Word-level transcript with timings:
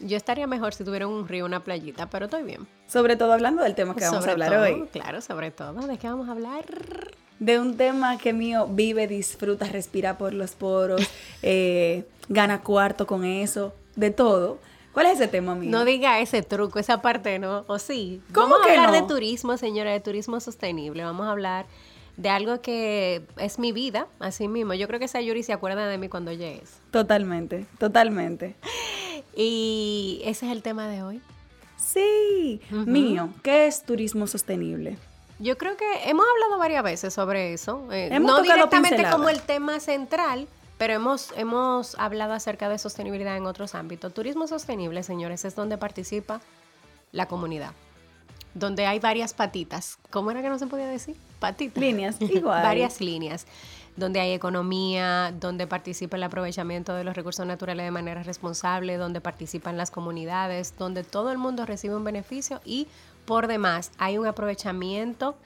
Yo 0.00 0.16
estaría 0.16 0.46
mejor 0.46 0.74
si 0.74 0.84
tuviera 0.84 1.06
un 1.06 1.28
río, 1.28 1.44
una 1.44 1.62
playita, 1.62 2.10
pero 2.10 2.26
estoy 2.26 2.42
bien. 2.42 2.66
Sobre 2.86 3.16
todo 3.16 3.32
hablando 3.32 3.62
del 3.62 3.74
tema 3.74 3.94
que 3.94 4.04
vamos 4.04 4.26
a 4.26 4.32
hablar 4.32 4.54
hoy. 4.56 4.88
Claro, 4.92 5.20
sobre 5.20 5.50
todo. 5.50 5.86
¿De 5.86 5.98
qué 5.98 6.08
vamos 6.08 6.28
a 6.28 6.32
hablar? 6.32 6.64
De 7.38 7.58
un 7.58 7.76
tema 7.76 8.18
que 8.18 8.32
mío 8.32 8.66
vive, 8.68 9.06
disfruta, 9.06 9.66
respira 9.66 10.18
por 10.18 10.32
los 10.32 10.52
poros, 10.52 11.02
eh, 11.42 12.04
gana 12.28 12.62
cuarto 12.62 13.06
con 13.06 13.24
eso, 13.24 13.74
de 13.96 14.10
todo. 14.10 14.58
¿Cuál 14.92 15.06
es 15.06 15.14
ese 15.14 15.28
tema 15.28 15.56
mío? 15.56 15.70
No 15.70 15.84
diga 15.84 16.20
ese 16.20 16.42
truco, 16.42 16.78
esa 16.78 17.02
parte, 17.02 17.38
¿no? 17.40 17.64
¿O 17.66 17.78
sí? 17.80 18.22
¿Cómo 18.32 18.50
vamos 18.50 18.66
que 18.66 18.72
a 18.72 18.76
hablar 18.76 18.94
no? 18.94 19.02
de 19.02 19.08
turismo, 19.12 19.56
señora, 19.56 19.90
de 19.90 19.98
turismo 20.00 20.38
sostenible. 20.38 21.02
Vamos 21.02 21.26
a 21.26 21.32
hablar 21.32 21.66
de 22.16 22.28
algo 22.28 22.60
que 22.60 23.22
es 23.36 23.58
mi 23.58 23.72
vida, 23.72 24.06
así 24.20 24.46
mismo. 24.46 24.74
Yo 24.74 24.86
creo 24.86 25.00
que 25.00 25.06
esa 25.06 25.20
Yuri 25.20 25.42
se 25.42 25.52
acuerda 25.52 25.88
de 25.88 25.98
mí 25.98 26.08
cuando 26.08 26.32
llegues. 26.32 26.78
Totalmente, 26.90 27.66
totalmente. 27.78 28.54
Y 29.36 30.20
ese 30.24 30.46
es 30.46 30.52
el 30.52 30.62
tema 30.62 30.88
de 30.88 31.02
hoy. 31.02 31.20
Sí, 31.76 32.60
mío, 32.70 33.28
¿qué 33.42 33.66
es 33.66 33.82
turismo 33.84 34.26
sostenible? 34.26 34.96
Yo 35.38 35.58
creo 35.58 35.76
que 35.76 35.84
hemos 36.08 36.24
hablado 36.34 36.58
varias 36.58 36.82
veces 36.82 37.12
sobre 37.12 37.52
eso. 37.52 37.86
eh, 37.92 38.08
Hemos 38.12 38.30
no 38.30 38.42
directamente 38.42 39.04
como 39.10 39.28
el 39.28 39.40
tema 39.42 39.80
central, 39.80 40.46
pero 40.78 40.94
hemos, 40.94 41.32
hemos 41.36 41.96
hablado 41.98 42.32
acerca 42.32 42.68
de 42.68 42.78
sostenibilidad 42.78 43.36
en 43.36 43.46
otros 43.46 43.74
ámbitos. 43.74 44.14
Turismo 44.14 44.46
sostenible, 44.46 45.02
señores, 45.02 45.44
es 45.44 45.54
donde 45.56 45.76
participa 45.76 46.40
la 47.12 47.26
comunidad. 47.26 47.72
Donde 48.54 48.86
hay 48.86 49.00
varias 49.00 49.34
patitas. 49.34 49.98
¿Cómo 50.10 50.30
era 50.30 50.40
que 50.40 50.48
no 50.48 50.58
se 50.58 50.68
podía 50.68 50.86
decir? 50.86 51.16
Patitas. 51.40 51.80
Líneas, 51.80 52.16
igual. 52.20 52.62
varias 52.62 53.00
líneas. 53.00 53.46
Donde 53.96 54.20
hay 54.20 54.32
economía, 54.32 55.32
donde 55.38 55.66
participa 55.66 56.16
el 56.16 56.22
aprovechamiento 56.24 56.94
de 56.94 57.04
los 57.04 57.14
recursos 57.14 57.46
naturales 57.46 57.84
de 57.84 57.90
manera 57.90 58.22
responsable, 58.22 58.96
donde 58.96 59.20
participan 59.20 59.76
las 59.76 59.90
comunidades, 59.90 60.74
donde 60.76 61.04
todo 61.04 61.30
el 61.30 61.38
mundo 61.38 61.64
recibe 61.64 61.94
un 61.94 62.04
beneficio 62.04 62.60
y 62.64 62.88
por 63.24 63.46
demás 63.46 63.92
hay 63.98 64.18
un 64.18 64.26
aprovechamiento 64.26 65.36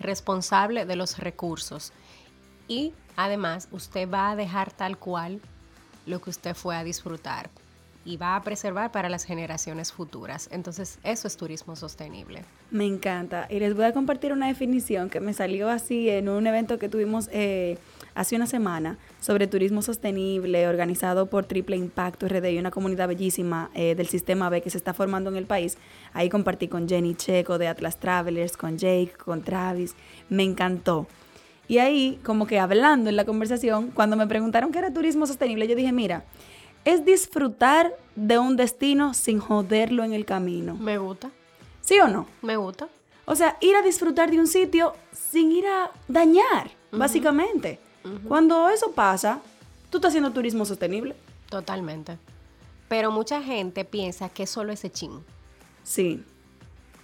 responsable 0.00 0.86
de 0.86 0.96
los 0.96 1.18
recursos. 1.18 1.92
Y 2.66 2.94
además 3.16 3.68
usted 3.72 4.08
va 4.10 4.30
a 4.30 4.36
dejar 4.36 4.72
tal 4.72 4.98
cual 4.98 5.40
lo 6.06 6.20
que 6.20 6.30
usted 6.30 6.54
fue 6.54 6.76
a 6.76 6.84
disfrutar 6.84 7.50
y 8.04 8.16
va 8.16 8.36
a 8.36 8.42
preservar 8.42 8.90
para 8.90 9.10
las 9.10 9.24
generaciones 9.24 9.92
futuras. 9.92 10.48
Entonces 10.50 10.98
eso 11.02 11.28
es 11.28 11.36
turismo 11.36 11.76
sostenible. 11.76 12.42
Me 12.70 12.86
encanta. 12.86 13.46
Y 13.50 13.58
les 13.58 13.74
voy 13.74 13.84
a 13.84 13.92
compartir 13.92 14.32
una 14.32 14.46
definición 14.46 15.10
que 15.10 15.20
me 15.20 15.34
salió 15.34 15.68
así 15.68 16.08
en 16.08 16.30
un 16.30 16.46
evento 16.46 16.78
que 16.78 16.88
tuvimos 16.88 17.28
eh, 17.32 17.76
hace 18.18 18.34
una 18.34 18.46
semana 18.46 18.98
sobre 19.20 19.46
turismo 19.46 19.80
sostenible 19.80 20.66
organizado 20.66 21.26
por 21.26 21.44
Triple 21.44 21.76
Impacto 21.76 22.26
RD 22.26 22.46
y 22.46 22.58
una 22.58 22.72
comunidad 22.72 23.06
bellísima 23.06 23.70
eh, 23.74 23.94
del 23.94 24.08
sistema 24.08 24.50
B 24.50 24.60
que 24.60 24.70
se 24.70 24.76
está 24.76 24.92
formando 24.92 25.30
en 25.30 25.36
el 25.36 25.46
país. 25.46 25.78
Ahí 26.12 26.28
compartí 26.28 26.66
con 26.66 26.88
Jenny 26.88 27.14
Checo 27.14 27.58
de 27.58 27.68
Atlas 27.68 28.00
Travelers, 28.00 28.56
con 28.56 28.76
Jake, 28.76 29.12
con 29.24 29.42
Travis. 29.42 29.94
Me 30.28 30.42
encantó. 30.42 31.06
Y 31.68 31.78
ahí, 31.78 32.18
como 32.24 32.48
que 32.48 32.58
hablando 32.58 33.08
en 33.08 33.14
la 33.14 33.24
conversación, 33.24 33.92
cuando 33.92 34.16
me 34.16 34.26
preguntaron 34.26 34.72
qué 34.72 34.80
era 34.80 34.92
turismo 34.92 35.24
sostenible, 35.24 35.68
yo 35.68 35.76
dije, 35.76 35.92
mira, 35.92 36.24
es 36.84 37.04
disfrutar 37.04 37.94
de 38.16 38.40
un 38.40 38.56
destino 38.56 39.14
sin 39.14 39.38
joderlo 39.38 40.02
en 40.02 40.12
el 40.12 40.24
camino. 40.24 40.74
Me 40.74 40.98
gusta, 40.98 41.30
¿Sí 41.82 42.00
o 42.00 42.08
no? 42.08 42.26
me 42.42 42.56
gusta. 42.56 42.88
O 43.26 43.36
sea, 43.36 43.58
ir 43.60 43.76
a 43.76 43.82
disfrutar 43.82 44.28
de 44.28 44.40
un 44.40 44.48
sitio 44.48 44.94
sin 45.12 45.52
ir 45.52 45.66
a 45.66 45.92
dañar, 46.08 46.72
básicamente. 46.90 47.78
Cuando 48.26 48.68
eso 48.68 48.92
pasa, 48.92 49.40
tú 49.90 49.98
estás 49.98 50.10
haciendo 50.10 50.32
turismo 50.32 50.64
sostenible. 50.64 51.14
Totalmente. 51.48 52.18
Pero 52.88 53.10
mucha 53.10 53.42
gente 53.42 53.84
piensa 53.84 54.28
que 54.28 54.46
solo 54.46 54.72
ese 54.72 54.90
chin. 54.90 55.24
Sí. 55.82 56.24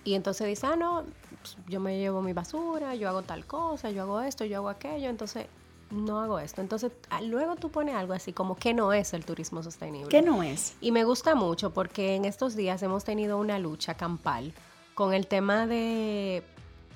Y 0.04 0.14
entonces 0.14 0.46
dice, 0.46 0.66
ah, 0.66 0.76
no, 0.76 1.04
pues, 1.40 1.56
yo 1.68 1.80
me 1.80 1.98
llevo 1.98 2.22
mi 2.22 2.32
basura, 2.32 2.94
yo 2.94 3.08
hago 3.08 3.22
tal 3.22 3.46
cosa, 3.46 3.90
yo 3.90 4.02
hago 4.02 4.20
esto, 4.20 4.44
yo 4.44 4.58
hago 4.58 4.68
aquello, 4.68 5.08
entonces 5.08 5.46
no 5.90 6.20
hago 6.20 6.38
esto. 6.38 6.60
Entonces 6.60 6.92
ah, 7.10 7.20
luego 7.20 7.56
tú 7.56 7.70
pones 7.70 7.94
algo 7.94 8.12
así 8.12 8.32
como 8.32 8.56
que 8.56 8.74
no 8.74 8.92
es 8.92 9.14
el 9.14 9.24
turismo 9.24 9.62
sostenible. 9.62 10.08
¿Qué 10.08 10.22
no 10.22 10.42
es? 10.42 10.74
Y 10.80 10.92
me 10.92 11.04
gusta 11.04 11.34
mucho 11.34 11.72
porque 11.72 12.14
en 12.14 12.24
estos 12.24 12.56
días 12.56 12.82
hemos 12.82 13.04
tenido 13.04 13.38
una 13.38 13.58
lucha 13.58 13.94
campal 13.94 14.52
con 14.94 15.12
el 15.12 15.26
tema 15.26 15.66
de, 15.66 16.42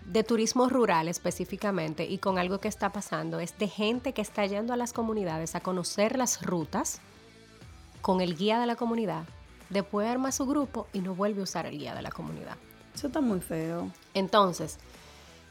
de 0.08 0.24
turismo 0.24 0.68
rural 0.70 1.06
específicamente 1.06 2.04
y 2.06 2.18
con 2.18 2.38
algo 2.38 2.58
que 2.58 2.68
está 2.68 2.90
pasando. 2.90 3.40
Es 3.40 3.58
de 3.58 3.68
gente 3.68 4.14
que 4.14 4.22
está 4.22 4.46
yendo 4.46 4.72
a 4.72 4.76
las 4.76 4.92
comunidades 4.92 5.54
a 5.54 5.60
conocer 5.60 6.16
las 6.16 6.42
rutas 6.42 7.00
con 8.00 8.20
el 8.20 8.36
guía 8.36 8.58
de 8.58 8.66
la 8.66 8.76
comunidad. 8.76 9.24
Después 9.68 10.08
arma 10.08 10.32
su 10.32 10.46
grupo 10.46 10.86
y 10.94 11.00
no 11.00 11.14
vuelve 11.14 11.40
a 11.40 11.44
usar 11.44 11.66
el 11.66 11.78
guía 11.78 11.94
de 11.94 12.00
la 12.00 12.10
comunidad. 12.10 12.56
Eso 12.94 13.08
está 13.08 13.20
muy 13.20 13.40
feo. 13.40 13.92
Entonces, 14.14 14.78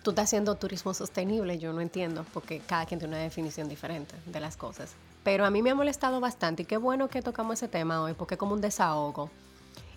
tú 0.02 0.10
estás 0.10 0.26
haciendo 0.26 0.56
turismo 0.56 0.94
sostenible, 0.96 1.60
yo 1.60 1.72
no 1.72 1.82
entiendo, 1.82 2.26
porque 2.34 2.60
cada 2.60 2.88
quien 2.88 3.00
tiene 3.00 3.14
una 3.14 3.24
definición 3.24 3.70
diferente 3.70 4.16
de 4.26 4.40
las 4.40 4.58
cosas. 4.58 4.96
Pero 5.24 5.46
a 5.46 5.52
mí 5.52 5.62
me 5.62 5.70
ha 5.70 5.76
molestado 5.76 6.20
bastante 6.20 6.64
y 6.64 6.66
qué 6.66 6.78
bueno 6.78 7.10
que 7.10 7.22
tocamos 7.22 7.60
ese 7.60 7.68
tema 7.68 8.02
hoy, 8.02 8.14
porque 8.14 8.36
es 8.36 8.40
como 8.40 8.56
un 8.56 8.62
desahogo. 8.62 9.30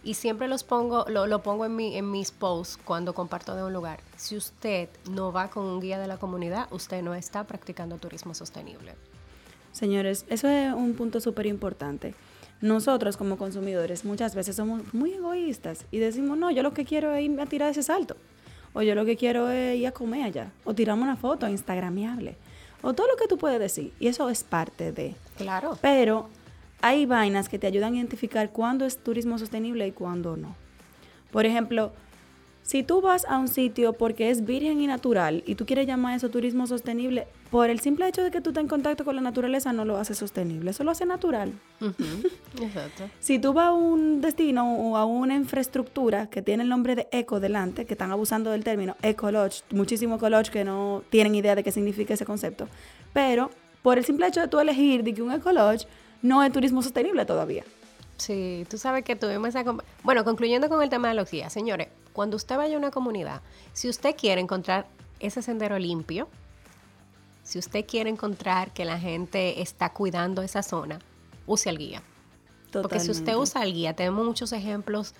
Y 0.03 0.15
siempre 0.15 0.49
los 0.49 0.65
pongo, 0.65 1.05
lo, 1.09 1.27
lo 1.27 1.43
pongo 1.43 1.66
en, 1.66 1.77
mi, 1.77 1.97
en 1.97 2.11
mis 2.11 2.31
posts 2.31 2.78
cuando 2.84 3.15
comparto 3.15 3.55
de 3.55 3.65
un 3.65 3.72
lugar. 3.72 4.00
Si 4.16 4.37
usted 4.37 4.88
no 5.11 5.31
va 5.31 5.49
con 5.50 5.65
un 5.65 5.81
guía 5.81 5.99
de 5.99 6.06
la 6.06 6.16
comunidad, 6.16 6.69
usted 6.71 7.03
no 7.03 7.15
está 7.15 7.44
practicando 7.44 7.99
turismo 7.99 8.34
sostenible. 8.34 8.94
Señores, 9.72 10.25
eso 10.28 10.49
es 10.49 10.72
un 10.72 10.94
punto 10.94 11.21
súper 11.21 11.47
importante. 11.47 12.15
Nosotros 12.61 13.16
como 13.16 13.38
consumidores 13.38 14.05
muchas 14.05 14.34
veces 14.34 14.56
somos 14.56 14.83
muy 14.93 15.12
egoístas 15.15 15.87
y 15.91 15.99
decimos, 15.99 16.37
no, 16.37 16.50
yo 16.50 16.62
lo 16.62 16.75
que 16.75 16.84
quiero 16.84 17.15
es 17.15 17.22
ir 17.25 17.41
a 17.41 17.47
tirar 17.47 17.71
ese 17.71 17.82
salto. 17.82 18.17
O 18.72 18.82
yo 18.82 18.94
lo 18.94 19.05
que 19.05 19.17
quiero 19.17 19.50
es 19.50 19.77
ir 19.77 19.87
a 19.87 19.93
comer 19.93 20.25
allá. 20.25 20.53
O 20.65 20.75
tirarme 20.75 21.03
una 21.03 21.17
foto 21.17 21.49
instagramiable. 21.49 22.37
O 22.82 22.93
todo 22.93 23.06
lo 23.09 23.17
que 23.17 23.27
tú 23.27 23.37
puedes 23.37 23.59
decir. 23.59 23.93
Y 23.99 24.09
eso 24.09 24.28
es 24.31 24.44
parte 24.44 24.93
de... 24.93 25.15
Claro. 25.37 25.77
Pero 25.81 26.28
hay 26.83 27.07
vainas 27.07 27.49
que 27.49 27.59
te 27.59 27.67
ayudan 27.67 27.95
a 27.95 27.97
identificar 27.97 28.51
cuándo 28.51 28.85
es 28.85 28.99
turismo 28.99 29.39
sostenible 29.39 29.87
y 29.87 29.93
cuándo 29.93 30.37
no. 30.37 30.55
Por 31.31 31.47
ejemplo, 31.47 31.93
si 32.63 32.83
tú 32.83 33.01
vas 33.01 33.25
a 33.25 33.39
un 33.39 33.49
sitio 33.49 33.95
porque 33.95 34.31
es 34.31 34.45
virgen 34.45 34.81
y 34.81 34.87
natural 34.87 35.43
y 35.47 35.55
tú 35.55 35.67
quieres 35.67 35.87
llamar 35.87 36.17
eso 36.17 36.29
turismo 36.29 36.67
sostenible, 36.67 37.27
por 37.50 37.69
el 37.69 37.81
simple 37.81 38.06
hecho 38.06 38.23
de 38.23 38.31
que 38.31 38.41
tú 38.41 38.50
estás 38.50 38.62
en 38.62 38.69
contacto 38.69 39.05
con 39.05 39.17
la 39.17 39.23
naturaleza 39.23 39.73
no 39.73 39.85
lo 39.85 39.97
hace 39.97 40.15
sostenible, 40.15 40.71
eso 40.71 40.85
lo 40.85 40.93
hace 40.93 41.05
natural. 41.05 41.53
Exacto. 42.61 43.11
Si 43.19 43.38
tú 43.38 43.53
vas 43.53 43.69
a 43.69 43.73
un 43.73 44.21
destino 44.21 44.73
o 44.73 44.97
a 44.97 45.05
una 45.05 45.35
infraestructura 45.35 46.29
que 46.29 46.43
tiene 46.43 46.62
el 46.62 46.69
nombre 46.69 46.94
de 46.94 47.09
eco 47.11 47.41
delante, 47.41 47.87
que 47.87 47.94
están 47.94 48.12
abusando 48.12 48.50
del 48.50 48.62
término 48.62 48.97
eco 49.03 49.33
lodge, 49.33 49.62
muchísimos 49.71 50.19
eco 50.19 50.29
lodge 50.29 50.50
que 50.50 50.65
no 50.65 51.03
tienen 51.11 51.35
idea 51.35 51.56
de 51.56 51.65
qué 51.65 51.73
significa 51.73 52.15
ese 52.15 52.25
concepto, 52.25 52.69
pero 53.12 53.50
por 53.83 53.99
el 53.99 54.05
simple 54.05 54.26
hecho 54.29 54.41
de 54.41 54.49
tú 54.49 54.61
elegir 54.61 55.03
de 55.03 55.12
que 55.15 55.23
un 55.23 55.33
eco 55.33 55.50
lodge 55.50 55.88
no 56.22 56.43
es 56.43 56.52
turismo 56.52 56.82
sostenible 56.82 57.25
todavía. 57.25 57.64
Sí, 58.17 58.67
tú 58.69 58.76
sabes 58.76 59.05
que 59.05 59.17
tuvimos 59.17 59.49
esa... 59.49 59.64
Bueno, 60.02 60.25
concluyendo 60.25 60.69
con 60.69 60.82
el 60.82 60.90
tema 60.90 61.08
de 61.08 61.14
los 61.14 61.31
guías, 61.31 61.52
señores, 61.52 61.88
cuando 62.12 62.37
usted 62.37 62.56
vaya 62.56 62.75
a 62.75 62.78
una 62.78 62.90
comunidad, 62.90 63.40
si 63.72 63.88
usted 63.88 64.14
quiere 64.14 64.40
encontrar 64.40 64.87
ese 65.20 65.40
sendero 65.40 65.78
limpio, 65.78 66.28
si 67.43 67.58
usted 67.58 67.87
quiere 67.87 68.11
encontrar 68.11 68.72
que 68.72 68.84
la 68.84 68.99
gente 68.99 69.62
está 69.62 69.93
cuidando 69.93 70.43
esa 70.43 70.62
zona, 70.62 70.99
use 71.46 71.70
el 71.70 71.78
guía. 71.78 72.02
Porque 72.70 73.00
si 73.00 73.11
usted 73.11 73.25
Totalmente. 73.25 73.37
usa 73.37 73.62
el 73.64 73.73
guía, 73.73 73.96
tenemos 73.96 74.25
muchos 74.25 74.52
ejemplos 74.52 75.14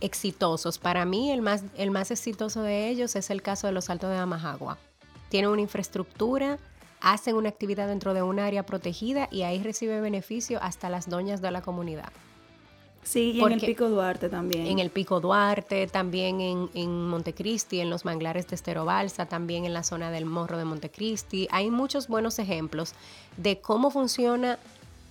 exitosos. 0.00 0.78
Para 0.78 1.04
mí, 1.04 1.32
el 1.32 1.42
más, 1.42 1.64
el 1.76 1.90
más 1.90 2.10
exitoso 2.10 2.62
de 2.62 2.88
ellos 2.88 3.16
es 3.16 3.30
el 3.30 3.42
caso 3.42 3.66
de 3.66 3.72
los 3.72 3.90
Altos 3.90 4.10
de 4.10 4.16
Amajagua. 4.16 4.78
tienen 5.28 5.50
una 5.50 5.62
infraestructura, 5.62 6.58
hacen 7.00 7.36
una 7.36 7.48
actividad 7.48 7.88
dentro 7.88 8.14
de 8.14 8.22
un 8.22 8.38
área 8.38 8.64
protegida 8.64 9.28
y 9.30 9.42
ahí 9.42 9.62
recibe 9.62 10.00
beneficio 10.00 10.58
hasta 10.62 10.90
las 10.90 11.08
doñas 11.08 11.40
de 11.40 11.50
la 11.50 11.62
comunidad. 11.62 12.12
Sí, 13.06 13.30
y 13.36 13.40
en 13.40 13.52
el 13.52 13.60
Pico 13.60 13.88
Duarte 13.88 14.28
también. 14.28 14.66
En 14.66 14.80
el 14.80 14.90
Pico 14.90 15.20
Duarte, 15.20 15.86
también 15.86 16.40
en, 16.40 16.68
en 16.74 17.06
Montecristi, 17.06 17.78
en 17.78 17.88
los 17.88 18.04
manglares 18.04 18.48
de 18.48 18.56
Estero 18.56 18.84
Balsa, 18.84 19.26
también 19.26 19.64
en 19.64 19.72
la 19.72 19.84
zona 19.84 20.10
del 20.10 20.24
Morro 20.24 20.58
de 20.58 20.64
Montecristi. 20.64 21.46
Hay 21.52 21.70
muchos 21.70 22.08
buenos 22.08 22.40
ejemplos 22.40 22.94
de 23.36 23.60
cómo 23.60 23.92
funciona 23.92 24.58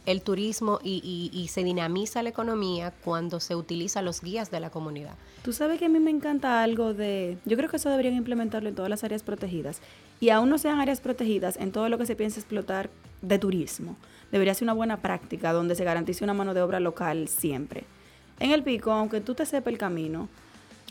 el 0.05 0.21
turismo 0.21 0.79
y, 0.83 1.47
se 1.49 1.63
dinamiza 1.63 2.23
la 2.23 2.29
economía 2.29 2.93
cuando 3.03 3.39
se 3.39 3.55
utiliza 3.55 4.01
los 4.01 4.21
guías 4.21 4.51
de 4.51 4.59
la 4.59 4.69
comunidad. 4.69 5.15
Tú 5.43 5.53
sabes 5.53 5.79
que 5.79 5.85
a 5.85 5.89
mí 5.89 5.99
me 5.99 6.11
encanta 6.11 6.63
algo 6.63 6.93
de, 6.93 7.37
yo 7.45 7.57
creo 7.57 7.69
que 7.69 7.77
eso 7.77 7.89
deberían 7.89 8.15
implementarlo 8.15 8.69
en 8.69 8.75
todas 8.75 8.89
las 8.89 9.03
áreas 9.03 9.23
protegidas 9.23 9.81
y 10.19 10.29
aún 10.29 10.49
no 10.49 10.57
sean 10.57 10.79
áreas 10.79 11.01
protegidas 11.01 11.57
en 11.57 11.71
todo 11.71 11.89
lo 11.89 11.97
que 11.97 12.05
se 12.05 12.15
piensa 12.15 12.39
explotar 12.39 12.89
de 13.21 13.39
turismo. 13.39 13.95
Debería 14.31 14.53
ser 14.53 14.65
una 14.65 14.73
buena 14.73 14.97
práctica 14.97 15.53
donde 15.53 15.75
se 15.75 15.83
garantice 15.83 16.23
una 16.23 16.33
mano 16.33 16.53
de 16.53 16.61
obra 16.61 16.79
local 16.79 17.27
siempre. 17.27 17.85
En 18.39 18.51
el 18.51 18.63
pico, 18.63 18.91
aunque 18.91 19.21
tú 19.21 19.33
te 19.33 19.45
sepas 19.45 19.71
el 19.71 19.77
camino, 19.77 20.27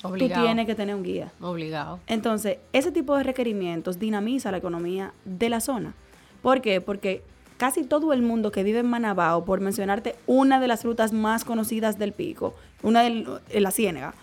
tú 0.02 0.28
tienes 0.28 0.66
que 0.66 0.74
tener 0.74 0.94
un 0.94 1.02
guía. 1.02 1.32
Obligado. 1.40 2.00
Entonces, 2.06 2.58
ese 2.72 2.90
tipo 2.90 3.16
de 3.16 3.22
requerimientos 3.22 3.98
dinamiza 3.98 4.50
la 4.50 4.58
economía 4.58 5.12
de 5.24 5.48
la 5.48 5.60
zona. 5.60 5.94
¿Por 6.42 6.60
qué? 6.60 6.80
Porque 6.80 7.22
casi 7.56 7.84
todo 7.84 8.12
el 8.12 8.22
mundo 8.22 8.52
que 8.52 8.62
vive 8.62 8.80
en 8.80 8.86
Manabao, 8.86 9.44
por 9.44 9.60
mencionarte 9.60 10.16
una 10.26 10.60
de 10.60 10.68
las 10.68 10.84
rutas 10.84 11.12
más 11.12 11.44
conocidas 11.44 11.98
del 11.98 12.12
pico, 12.12 12.54
una 12.82 13.02
de 13.02 13.38
la 13.60 13.70
ciénaga, 13.70 14.14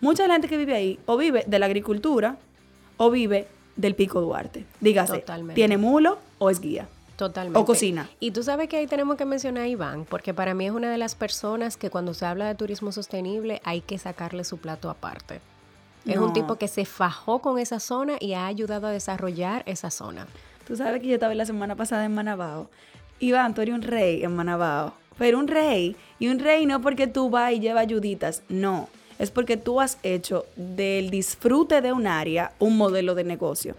mucha 0.00 0.26
gente 0.26 0.48
que 0.48 0.56
vive 0.56 0.74
ahí 0.74 0.98
o 1.06 1.16
vive 1.16 1.44
de 1.46 1.58
la 1.58 1.66
agricultura 1.66 2.36
o 2.96 3.10
vive 3.10 3.48
del 3.76 3.94
pico 3.94 4.20
Duarte. 4.20 4.66
Dígase, 4.80 5.24
tiene 5.54 5.78
mulo 5.78 6.18
o 6.38 6.50
es 6.50 6.60
guía. 6.60 6.88
Totalmente. 7.16 7.58
O 7.58 7.64
cocina. 7.64 8.08
Y 8.20 8.32
tú 8.32 8.42
sabes 8.42 8.68
que 8.68 8.78
ahí 8.78 8.86
tenemos 8.86 9.16
que 9.16 9.24
mencionar 9.24 9.64
a 9.64 9.68
Iván, 9.68 10.06
porque 10.08 10.34
para 10.34 10.54
mí 10.54 10.66
es 10.66 10.72
una 10.72 10.90
de 10.90 10.98
las 10.98 11.14
personas 11.14 11.76
que 11.76 11.90
cuando 11.90 12.14
se 12.14 12.26
habla 12.26 12.46
de 12.46 12.54
turismo 12.54 12.90
sostenible 12.90 13.60
hay 13.64 13.80
que 13.80 13.98
sacarle 13.98 14.44
su 14.44 14.58
plato 14.58 14.90
aparte. 14.90 15.40
Es 16.04 16.18
un 16.18 16.32
tipo 16.32 16.56
que 16.56 16.66
se 16.66 16.84
fajó 16.84 17.38
con 17.38 17.60
esa 17.60 17.78
zona 17.78 18.14
y 18.18 18.32
ha 18.32 18.46
ayudado 18.46 18.88
a 18.88 18.90
desarrollar 18.90 19.62
esa 19.66 19.90
zona. 19.90 20.26
Tú 20.66 20.76
sabes 20.76 21.00
que 21.00 21.08
yo 21.08 21.14
estaba 21.14 21.34
la 21.34 21.44
semana 21.44 21.74
pasada 21.76 22.04
en 22.04 22.14
Manabao. 22.14 22.70
Iván, 23.18 23.54
tú 23.54 23.60
eres 23.60 23.74
un 23.74 23.82
rey 23.82 24.22
en 24.24 24.34
Manabao. 24.34 24.94
Pero 25.18 25.38
un 25.38 25.48
rey. 25.48 25.96
Y 26.18 26.28
un 26.28 26.38
rey 26.38 26.66
no 26.66 26.80
porque 26.80 27.06
tú 27.06 27.30
vas 27.30 27.52
y 27.52 27.60
llevas 27.60 27.82
ayuditas. 27.82 28.42
No. 28.48 28.88
Es 29.18 29.30
porque 29.30 29.56
tú 29.56 29.80
has 29.80 29.98
hecho 30.02 30.46
del 30.56 31.10
disfrute 31.10 31.80
de 31.80 31.92
un 31.92 32.06
área 32.06 32.52
un 32.58 32.76
modelo 32.76 33.14
de 33.14 33.24
negocio. 33.24 33.76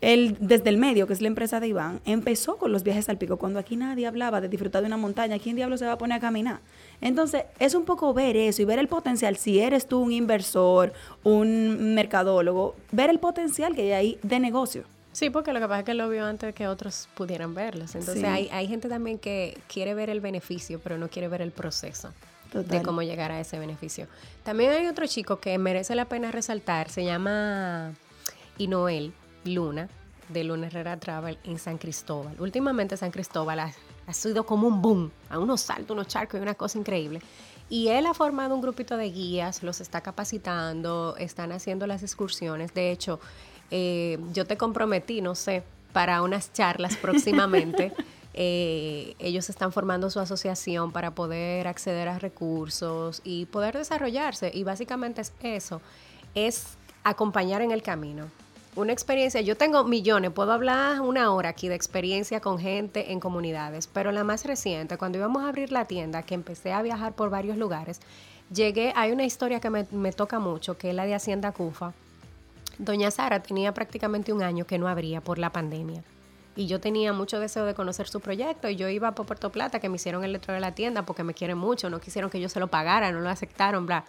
Él, 0.00 0.36
desde 0.38 0.68
el 0.68 0.76
medio, 0.76 1.06
que 1.06 1.14
es 1.14 1.22
la 1.22 1.28
empresa 1.28 1.60
de 1.60 1.68
Iván, 1.68 2.00
empezó 2.04 2.58
con 2.58 2.72
los 2.72 2.82
viajes 2.82 3.08
al 3.08 3.16
pico. 3.16 3.38
Cuando 3.38 3.58
aquí 3.58 3.76
nadie 3.76 4.06
hablaba 4.06 4.42
de 4.42 4.48
disfrutar 4.48 4.82
de 4.82 4.88
una 4.88 4.98
montaña, 4.98 5.38
¿quién 5.38 5.56
diablo 5.56 5.78
se 5.78 5.86
va 5.86 5.92
a 5.92 5.98
poner 5.98 6.18
a 6.18 6.20
caminar? 6.20 6.60
Entonces, 7.00 7.44
es 7.58 7.74
un 7.74 7.86
poco 7.86 8.12
ver 8.12 8.36
eso 8.36 8.60
y 8.60 8.66
ver 8.66 8.78
el 8.78 8.88
potencial. 8.88 9.36
Si 9.36 9.60
eres 9.60 9.86
tú 9.86 10.00
un 10.00 10.12
inversor, 10.12 10.92
un 11.22 11.94
mercadólogo, 11.94 12.76
ver 12.92 13.08
el 13.08 13.18
potencial 13.18 13.74
que 13.74 13.82
hay 13.82 13.92
ahí 13.92 14.18
de 14.22 14.40
negocio. 14.40 14.84
Sí, 15.14 15.30
porque 15.30 15.52
lo 15.52 15.60
que 15.60 15.68
pasa 15.68 15.78
es 15.78 15.84
que 15.86 15.94
lo 15.94 16.08
vio 16.08 16.26
antes 16.26 16.48
de 16.48 16.52
que 16.52 16.66
otros 16.66 17.08
pudieran 17.14 17.54
verlos. 17.54 17.94
Entonces 17.94 18.24
hay, 18.24 18.48
hay 18.52 18.66
gente 18.66 18.88
también 18.88 19.18
que 19.18 19.56
quiere 19.68 19.94
ver 19.94 20.10
el 20.10 20.20
beneficio, 20.20 20.80
pero 20.80 20.98
no 20.98 21.08
quiere 21.08 21.28
ver 21.28 21.40
el 21.40 21.52
proceso 21.52 22.12
de 22.52 22.82
cómo 22.82 23.02
llegar 23.02 23.30
a 23.30 23.40
ese 23.40 23.58
beneficio. 23.58 24.08
También 24.42 24.72
hay 24.72 24.86
otro 24.86 25.06
chico 25.06 25.38
que 25.38 25.56
merece 25.56 25.94
la 25.94 26.06
pena 26.06 26.32
resaltar, 26.32 26.90
se 26.90 27.04
llama 27.04 27.92
Inoel 28.58 29.12
Luna, 29.44 29.88
de 30.28 30.44
Luna 30.44 30.66
Herrera 30.66 30.96
Travel 30.98 31.38
en 31.44 31.58
San 31.58 31.78
Cristóbal. 31.78 32.34
Últimamente 32.40 32.96
San 32.96 33.12
Cristóbal 33.12 33.60
ha, 33.60 33.72
ha 34.06 34.12
sido 34.12 34.44
como 34.44 34.66
un 34.66 34.82
boom, 34.82 35.12
a 35.30 35.38
unos 35.38 35.60
saltos, 35.60 35.90
unos 35.94 36.08
charcos 36.08 36.40
y 36.40 36.42
una 36.42 36.54
cosa 36.54 36.78
increíble. 36.78 37.20
Y 37.68 37.88
él 37.88 38.06
ha 38.06 38.14
formado 38.14 38.54
un 38.54 38.60
grupito 38.60 38.96
de 38.96 39.10
guías, 39.10 39.62
los 39.62 39.80
está 39.80 40.00
capacitando, 40.00 41.16
están 41.18 41.52
haciendo 41.52 41.86
las 41.86 42.02
excursiones. 42.02 42.74
De 42.74 42.90
hecho, 42.90 43.20
eh, 43.76 44.20
yo 44.32 44.46
te 44.46 44.56
comprometí, 44.56 45.20
no 45.20 45.34
sé, 45.34 45.64
para 45.92 46.22
unas 46.22 46.52
charlas 46.52 46.96
próximamente. 46.96 47.92
Eh, 48.36 49.14
ellos 49.20 49.48
están 49.48 49.70
formando 49.70 50.10
su 50.10 50.18
asociación 50.18 50.90
para 50.90 51.12
poder 51.12 51.68
acceder 51.68 52.08
a 52.08 52.18
recursos 52.18 53.20
y 53.22 53.46
poder 53.46 53.78
desarrollarse. 53.78 54.50
Y 54.52 54.64
básicamente 54.64 55.20
es 55.20 55.32
eso, 55.40 55.80
es 56.34 56.76
acompañar 57.04 57.62
en 57.62 57.70
el 57.70 57.84
camino. 57.84 58.24
Una 58.74 58.92
experiencia, 58.92 59.40
yo 59.40 59.56
tengo 59.56 59.84
millones, 59.84 60.32
puedo 60.32 60.50
hablar 60.50 61.00
una 61.00 61.32
hora 61.32 61.50
aquí 61.50 61.68
de 61.68 61.76
experiencia 61.76 62.40
con 62.40 62.58
gente 62.58 63.12
en 63.12 63.20
comunidades, 63.20 63.86
pero 63.86 64.10
la 64.10 64.24
más 64.24 64.44
reciente, 64.44 64.98
cuando 64.98 65.18
íbamos 65.18 65.44
a 65.44 65.48
abrir 65.48 65.70
la 65.70 65.84
tienda, 65.84 66.24
que 66.24 66.34
empecé 66.34 66.72
a 66.72 66.82
viajar 66.82 67.12
por 67.12 67.30
varios 67.30 67.56
lugares, 67.56 68.00
llegué, 68.52 68.92
hay 68.96 69.12
una 69.12 69.24
historia 69.24 69.60
que 69.60 69.70
me, 69.70 69.86
me 69.92 70.10
toca 70.10 70.40
mucho, 70.40 70.76
que 70.76 70.90
es 70.90 70.96
la 70.96 71.06
de 71.06 71.14
Hacienda 71.14 71.52
Cufa, 71.52 71.92
Doña 72.78 73.10
Sara 73.10 73.42
tenía 73.42 73.72
prácticamente 73.72 74.32
un 74.32 74.42
año 74.42 74.66
que 74.66 74.78
no 74.78 74.88
abría 74.88 75.20
por 75.20 75.38
la 75.38 75.50
pandemia. 75.50 76.02
Y 76.56 76.66
yo 76.66 76.80
tenía 76.80 77.12
mucho 77.12 77.40
deseo 77.40 77.64
de 77.64 77.74
conocer 77.74 78.08
su 78.08 78.20
proyecto 78.20 78.68
y 78.68 78.76
yo 78.76 78.88
iba 78.88 79.12
por 79.12 79.26
Puerto 79.26 79.50
Plata, 79.50 79.80
que 79.80 79.88
me 79.88 79.96
hicieron 79.96 80.22
el 80.24 80.32
letro 80.32 80.54
de 80.54 80.60
la 80.60 80.74
tienda 80.74 81.04
porque 81.04 81.24
me 81.24 81.34
quieren 81.34 81.58
mucho, 81.58 81.90
no 81.90 82.00
quisieron 82.00 82.30
que 82.30 82.40
yo 82.40 82.48
se 82.48 82.60
lo 82.60 82.68
pagara, 82.68 83.10
no 83.10 83.20
lo 83.20 83.28
aceptaron, 83.28 83.86
bla. 83.86 84.04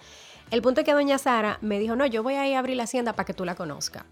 El 0.52 0.62
punto 0.62 0.82
es 0.82 0.86
que 0.86 0.94
doña 0.94 1.18
Sara 1.18 1.58
me 1.62 1.80
dijo, 1.80 1.96
no, 1.96 2.06
yo 2.06 2.22
voy 2.22 2.36
a 2.36 2.48
ir 2.48 2.56
a 2.56 2.60
abrir 2.60 2.78
la 2.78 2.84
hacienda 2.84 3.14
para 3.14 3.26
que 3.26 3.34
tú 3.34 3.46
la 3.46 3.56
conozcas. 3.56 4.04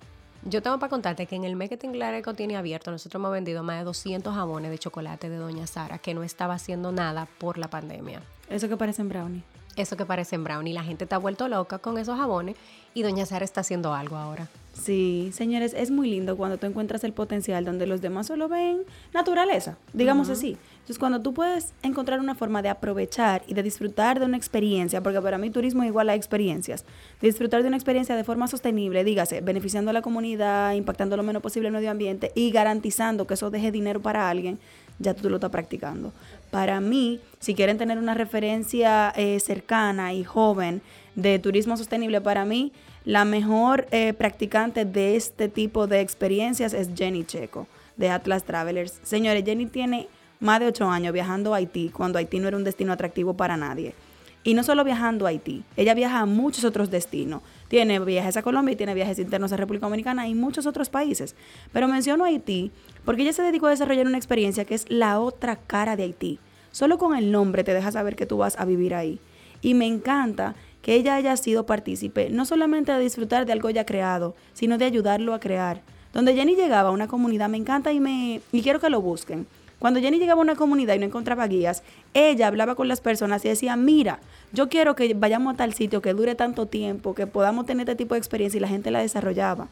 Yo 0.45 0.61
tengo 0.61 0.77
para 0.77 0.89
contarte 0.89 1.25
que 1.25 1.35
en 1.35 1.45
el 1.45 1.55
mes 1.55 1.69
que 1.69 1.77
Tinglareco 1.77 2.33
tiene 2.33 2.57
abierto, 2.57 2.91
nosotros 2.91 3.19
hemos 3.19 3.31
vendido 3.31 3.63
más 3.63 3.77
de 3.77 3.85
200 3.85 4.33
jabones 4.33 4.71
de 4.71 4.77
chocolate 4.79 5.29
de 5.29 5.37
Doña 5.37 5.67
Sara, 5.67 5.99
que 5.99 6.13
no 6.13 6.23
estaba 6.23 6.55
haciendo 6.55 6.91
nada 6.91 7.27
por 7.37 7.57
la 7.57 7.69
pandemia. 7.69 8.21
Eso 8.49 8.67
que 8.67 8.75
parecen 8.75 9.07
brownie. 9.07 9.43
Eso 9.75 9.97
que 9.97 10.05
parecen 10.05 10.43
brownie. 10.43 10.73
La 10.73 10.83
gente 10.83 11.05
está 11.05 11.17
vuelto 11.17 11.47
loca 11.47 11.79
con 11.79 11.97
esos 11.97 12.17
jabones 12.17 12.55
y 12.93 13.01
Doña 13.01 13.25
Sara 13.25 13.43
está 13.43 13.61
haciendo 13.61 13.93
algo 13.93 14.17
ahora. 14.17 14.47
Sí, 14.73 15.29
señores, 15.33 15.73
es 15.77 15.91
muy 15.91 16.09
lindo 16.09 16.35
cuando 16.35 16.57
tú 16.57 16.65
encuentras 16.65 17.03
el 17.03 17.13
potencial 17.13 17.63
donde 17.63 17.85
los 17.85 18.01
demás 18.01 18.27
solo 18.27 18.49
ven 18.49 18.81
naturaleza, 19.13 19.77
digamos 19.93 20.29
así. 20.29 20.57
Entonces, 20.73 20.97
cuando 20.97 21.21
tú 21.21 21.33
puedes 21.33 21.73
encontrar 21.83 22.19
una 22.19 22.33
forma 22.33 22.61
de 22.63 22.69
aprovechar 22.69 23.43
y 23.47 23.53
de 23.53 23.61
disfrutar 23.61 24.19
de 24.19 24.25
una 24.25 24.35
experiencia, 24.35 25.01
porque 25.01 25.21
para 25.21 25.37
mí 25.37 25.51
turismo 25.51 25.83
es 25.83 25.89
igual 25.89 26.09
a 26.09 26.15
experiencias, 26.15 26.85
disfrutar 27.21 27.61
de 27.61 27.67
una 27.67 27.77
experiencia 27.77 28.15
de 28.15 28.23
forma 28.23 28.47
sostenible, 28.47 29.03
dígase, 29.03 29.41
beneficiando 29.41 29.91
a 29.91 29.93
la 29.93 30.01
comunidad, 30.01 30.73
impactando 30.73 31.17
lo 31.17 31.23
menos 31.23 31.41
posible 31.41 31.67
el 31.67 31.73
medio 31.73 31.91
ambiente 31.91 32.31
y 32.35 32.51
garantizando 32.51 33.27
que 33.27 33.35
eso 33.35 33.51
deje 33.51 33.71
dinero 33.71 34.01
para 34.01 34.29
alguien, 34.29 34.59
ya 34.97 35.13
tú 35.13 35.29
lo 35.29 35.35
estás 35.35 35.51
practicando. 35.51 36.11
Para 36.53 36.79
mí, 36.81 37.19
si 37.39 37.55
quieren 37.55 37.79
tener 37.79 37.97
una 37.97 38.13
referencia 38.13 39.11
eh, 39.15 39.39
cercana 39.39 40.13
y 40.13 40.23
joven 40.23 40.83
de 41.15 41.39
turismo 41.39 41.77
sostenible, 41.77 42.21
para 42.21 42.45
mí, 42.45 42.71
la 43.05 43.25
mejor 43.25 43.87
eh, 43.89 44.13
practicante 44.13 44.85
de 44.85 45.15
este 45.15 45.49
tipo 45.49 45.87
de 45.87 46.01
experiencias 46.01 46.75
es 46.75 46.91
Jenny 46.93 47.25
Checo, 47.25 47.65
de 47.97 48.11
Atlas 48.11 48.43
Travelers. 48.43 48.99
Señores, 49.01 49.43
Jenny 49.43 49.65
tiene 49.65 50.07
más 50.39 50.59
de 50.59 50.67
ocho 50.67 50.87
años 50.87 51.11
viajando 51.11 51.55
a 51.55 51.57
Haití, 51.57 51.89
cuando 51.89 52.19
Haití 52.19 52.37
no 52.37 52.49
era 52.49 52.57
un 52.57 52.63
destino 52.63 52.93
atractivo 52.93 53.33
para 53.33 53.57
nadie. 53.57 53.95
Y 54.43 54.53
no 54.55 54.63
solo 54.63 54.83
viajando 54.83 55.25
a 55.25 55.29
Haití, 55.29 55.63
ella 55.77 55.93
viaja 55.93 56.19
a 56.19 56.25
muchos 56.25 56.65
otros 56.65 56.91
destinos. 56.91 57.41
Tiene 57.69 57.99
viajes 57.99 58.35
a 58.35 58.43
Colombia 58.43 58.73
y 58.73 58.75
tiene 58.75 58.93
viajes 58.93 59.17
internos 59.19 59.53
a 59.53 59.57
República 59.57 59.85
Dominicana 59.85 60.27
y 60.27 60.35
muchos 60.35 60.65
otros 60.65 60.89
países. 60.89 61.35
Pero 61.71 61.87
menciono 61.87 62.25
Haití 62.25 62.71
porque 63.05 63.21
ella 63.21 63.33
se 63.33 63.41
dedicó 63.41 63.67
a 63.67 63.71
desarrollar 63.71 64.05
una 64.05 64.17
experiencia 64.17 64.65
que 64.65 64.75
es 64.75 64.85
la 64.89 65.19
otra 65.19 65.55
cara 65.55 65.95
de 65.95 66.03
Haití. 66.03 66.39
Solo 66.71 66.97
con 66.97 67.15
el 67.15 67.31
nombre 67.31 67.63
te 67.63 67.73
deja 67.73 67.91
saber 67.91 68.15
que 68.15 68.25
tú 68.25 68.37
vas 68.37 68.59
a 68.59 68.65
vivir 68.65 68.95
ahí. 68.95 69.19
Y 69.61 69.75
me 69.75 69.87
encanta 69.87 70.55
que 70.81 70.95
ella 70.95 71.15
haya 71.15 71.37
sido 71.37 71.65
partícipe, 71.65 72.29
no 72.29 72.45
solamente 72.45 72.91
de 72.91 72.99
disfrutar 72.99 73.45
de 73.45 73.53
algo 73.53 73.69
ya 73.69 73.85
creado, 73.85 74.35
sino 74.53 74.77
de 74.77 74.85
ayudarlo 74.85 75.33
a 75.33 75.39
crear. 75.39 75.81
Donde 76.11 76.35
Jenny 76.35 76.55
llegaba 76.55 76.89
a 76.89 76.91
una 76.91 77.07
comunidad, 77.07 77.47
me 77.47 77.57
encanta 77.57 77.93
y, 77.93 77.99
me, 78.01 78.41
y 78.51 78.61
quiero 78.61 78.81
que 78.81 78.89
lo 78.89 79.01
busquen. 79.01 79.47
Cuando 79.83 79.99
Jenny 79.99 80.17
llegaba 80.17 80.39
a 80.39 80.43
una 80.45 80.55
comunidad 80.55 80.95
y 80.95 80.99
no 80.99 81.07
encontraba 81.07 81.45
guías, 81.45 81.83
ella 82.13 82.47
hablaba 82.47 82.73
con 82.75 82.87
las 82.87 83.01
personas 83.01 83.43
y 83.43 83.49
decía, 83.49 83.75
mira, 83.75 84.21
yo 84.53 84.69
quiero 84.69 84.95
que 84.95 85.13
vayamos 85.13 85.53
a 85.53 85.57
tal 85.57 85.73
sitio 85.73 86.01
que 86.01 86.13
dure 86.13 86.35
tanto 86.35 86.67
tiempo, 86.67 87.13
que 87.13 87.27
podamos 87.27 87.65
tener 87.65 87.89
este 87.89 87.97
tipo 87.97 88.15
de 88.15 88.19
experiencia 88.19 88.59
y 88.59 88.61
la 88.61 88.69
gente 88.69 88.91
la 88.91 89.01
desarrollaba. 89.01 89.67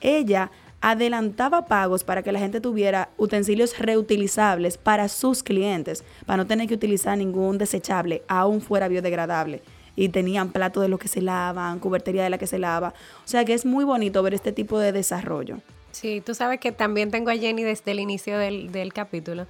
Ella 0.00 0.50
adelantaba 0.80 1.66
pagos 1.66 2.02
para 2.02 2.24
que 2.24 2.32
la 2.32 2.40
gente 2.40 2.60
tuviera 2.60 3.10
utensilios 3.18 3.78
reutilizables 3.78 4.78
para 4.78 5.06
sus 5.06 5.44
clientes, 5.44 6.02
para 6.26 6.38
no 6.38 6.46
tener 6.48 6.66
que 6.66 6.74
utilizar 6.74 7.16
ningún 7.16 7.56
desechable, 7.56 8.24
aún 8.26 8.62
fuera 8.62 8.88
biodegradable 8.88 9.62
y 9.94 10.08
tenían 10.08 10.50
plato 10.50 10.80
de 10.80 10.88
lo 10.88 10.98
que 10.98 11.06
se 11.06 11.22
lavan, 11.22 11.78
cubertería 11.78 12.24
de 12.24 12.30
la 12.30 12.38
que 12.38 12.48
se 12.48 12.58
lava. 12.58 12.94
O 13.24 13.28
sea 13.28 13.44
que 13.44 13.54
es 13.54 13.64
muy 13.64 13.84
bonito 13.84 14.24
ver 14.24 14.34
este 14.34 14.50
tipo 14.50 14.80
de 14.80 14.90
desarrollo. 14.90 15.58
Sí, 15.92 16.20
tú 16.20 16.34
sabes 16.34 16.58
que 16.58 16.72
también 16.72 17.10
tengo 17.10 17.30
a 17.30 17.36
Jenny 17.36 17.62
desde 17.62 17.92
el 17.92 18.00
inicio 18.00 18.38
del, 18.38 18.72
del 18.72 18.92
capítulo. 18.92 19.46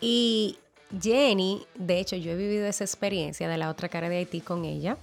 Y 0.00 0.58
Jenny, 0.98 1.66
de 1.74 2.00
hecho, 2.00 2.16
yo 2.16 2.32
he 2.32 2.36
vivido 2.36 2.66
esa 2.66 2.84
experiencia 2.84 3.48
de 3.48 3.58
la 3.58 3.70
otra 3.70 3.88
cara 3.88 4.08
de 4.08 4.16
Haití 4.18 4.40
con 4.40 4.64
ella. 4.64 4.96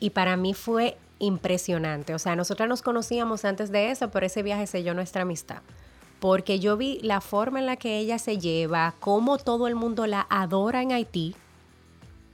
Y 0.00 0.10
para 0.10 0.36
mí 0.36 0.54
fue 0.54 0.96
impresionante. 1.18 2.14
O 2.14 2.18
sea, 2.18 2.36
nosotras 2.36 2.68
nos 2.68 2.82
conocíamos 2.82 3.44
antes 3.44 3.70
de 3.70 3.90
eso, 3.90 4.10
pero 4.10 4.26
ese 4.26 4.42
viaje 4.42 4.66
selló 4.66 4.94
nuestra 4.94 5.22
amistad. 5.22 5.62
Porque 6.20 6.60
yo 6.60 6.76
vi 6.76 7.00
la 7.02 7.20
forma 7.20 7.58
en 7.58 7.66
la 7.66 7.76
que 7.76 7.98
ella 7.98 8.18
se 8.18 8.38
lleva, 8.38 8.94
cómo 9.00 9.38
todo 9.38 9.66
el 9.66 9.74
mundo 9.74 10.06
la 10.06 10.26
adora 10.30 10.82
en 10.82 10.92
Haití. 10.92 11.34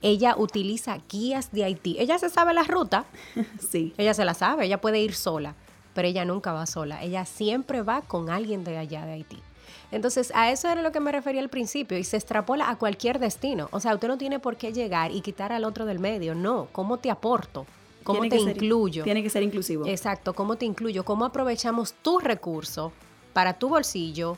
Ella 0.00 0.34
utiliza 0.36 0.98
guías 1.10 1.52
de 1.52 1.64
Haití. 1.64 1.96
Ella 1.98 2.18
se 2.18 2.28
sabe 2.28 2.54
la 2.54 2.64
ruta. 2.64 3.04
Sí. 3.70 3.94
Ella 3.98 4.14
se 4.14 4.24
la 4.24 4.34
sabe, 4.34 4.66
ella 4.66 4.80
puede 4.80 5.00
ir 5.00 5.14
sola, 5.14 5.54
pero 5.98 6.06
ella 6.06 6.24
nunca 6.24 6.52
va 6.52 6.64
sola. 6.64 7.02
Ella 7.02 7.24
siempre 7.24 7.82
va 7.82 8.02
con 8.02 8.30
alguien 8.30 8.62
de 8.62 8.78
allá 8.78 9.04
de 9.04 9.14
Haití. 9.14 9.42
Entonces, 9.90 10.30
a 10.32 10.52
eso 10.52 10.68
era 10.68 10.80
lo 10.80 10.92
que 10.92 11.00
me 11.00 11.10
refería 11.10 11.40
al 11.40 11.48
principio 11.48 11.98
y 11.98 12.04
se 12.04 12.16
extrapola 12.16 12.70
a 12.70 12.76
cualquier 12.76 13.18
destino. 13.18 13.66
O 13.72 13.80
sea, 13.80 13.94
usted 13.94 14.06
no 14.06 14.16
tiene 14.16 14.38
por 14.38 14.54
qué 14.56 14.72
llegar 14.72 15.10
y 15.10 15.22
quitar 15.22 15.50
al 15.52 15.64
otro 15.64 15.86
del 15.86 15.98
medio. 15.98 16.36
No, 16.36 16.68
¿cómo 16.70 16.98
te 16.98 17.10
aporto? 17.10 17.66
¿Cómo 18.04 18.20
Tiene 18.20 18.36
te 18.36 18.44
ser- 18.44 18.54
incluyo? 18.54 19.02
tiene 19.02 19.24
que 19.24 19.28
ser 19.28 19.42
inclusivo. 19.42 19.86
Exacto, 19.88 20.34
¿cómo 20.34 20.54
te 20.54 20.66
incluyo? 20.66 21.04
¿Cómo 21.04 21.24
aprovechamos 21.24 21.94
tu 21.94 22.20
recurso 22.20 22.92
para 23.32 23.54
tu 23.58 23.68
bolsillo 23.68 24.36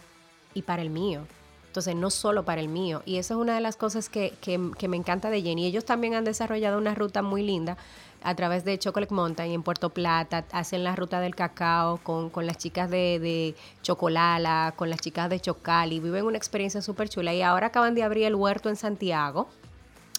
y 0.55 0.63
para 0.63 0.81
el 0.81 0.89
mío? 0.89 1.27
Entonces, 1.71 1.95
no 1.95 2.11
solo 2.11 2.45
para 2.45 2.61
el 2.61 2.67
mío. 2.67 3.01
Y 3.07 3.19
eso 3.19 3.35
es 3.35 3.41
una 3.41 3.55
de 3.55 3.61
las 3.61 3.77
cosas 3.77 4.09
que, 4.09 4.33
que- 4.41 4.73
que 4.77 4.89
me 4.89 4.97
encanta 4.97 5.31
de 5.31 5.41
Jenny. 5.41 5.67
Ellos 5.67 5.85
también 5.85 6.15
han 6.15 6.25
desarrollado 6.25 6.79
una 6.79 6.97
ruta 6.97 7.23
muy 7.23 7.45
linda 7.45 7.77
a 8.25 8.35
través 8.35 8.65
de 8.65 8.77
Chocolate 8.77 9.15
Mountain 9.15 9.53
en 9.53 9.63
Puerto 9.63 9.91
Plata. 9.91 10.45
Hacen 10.51 10.83
la 10.83 10.97
ruta 10.97 11.21
del 11.21 11.37
cacao 11.37 11.99
con, 12.03 12.29
con 12.29 12.45
las 12.45 12.59
chicas 12.59 12.91
de, 12.91 13.21
de 13.21 13.55
Chocolala, 13.83 14.75
con 14.75 14.91
las 14.91 14.99
chicas 15.01 15.31
de 15.31 15.39
Chocali. 15.39 16.01
Viven 16.01 16.25
una 16.27 16.37
experiencia 16.37 16.83
súper 16.83 17.09
chula. 17.09 17.33
Y 17.35 17.43
ahora 17.43 17.69
acaban 17.69 17.95
de 17.95 18.03
abrir 18.03 18.25
el 18.25 18.35
huerto 18.35 18.69
en 18.69 18.75
Santiago. 18.75 19.49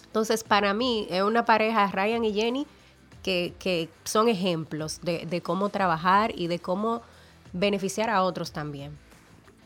Entonces, 0.06 0.44
para 0.44 0.72
mí, 0.72 1.06
es 1.10 1.22
una 1.22 1.44
pareja, 1.44 1.86
Ryan 1.88 2.24
y 2.24 2.32
Jenny, 2.32 2.66
que, 3.22 3.52
que 3.58 3.90
son 4.04 4.28
ejemplos 4.28 5.00
de, 5.02 5.26
de 5.26 5.42
cómo 5.42 5.68
trabajar 5.68 6.32
y 6.34 6.46
de 6.46 6.60
cómo 6.60 7.02
beneficiar 7.52 8.08
a 8.08 8.22
otros 8.22 8.52
también. 8.52 8.96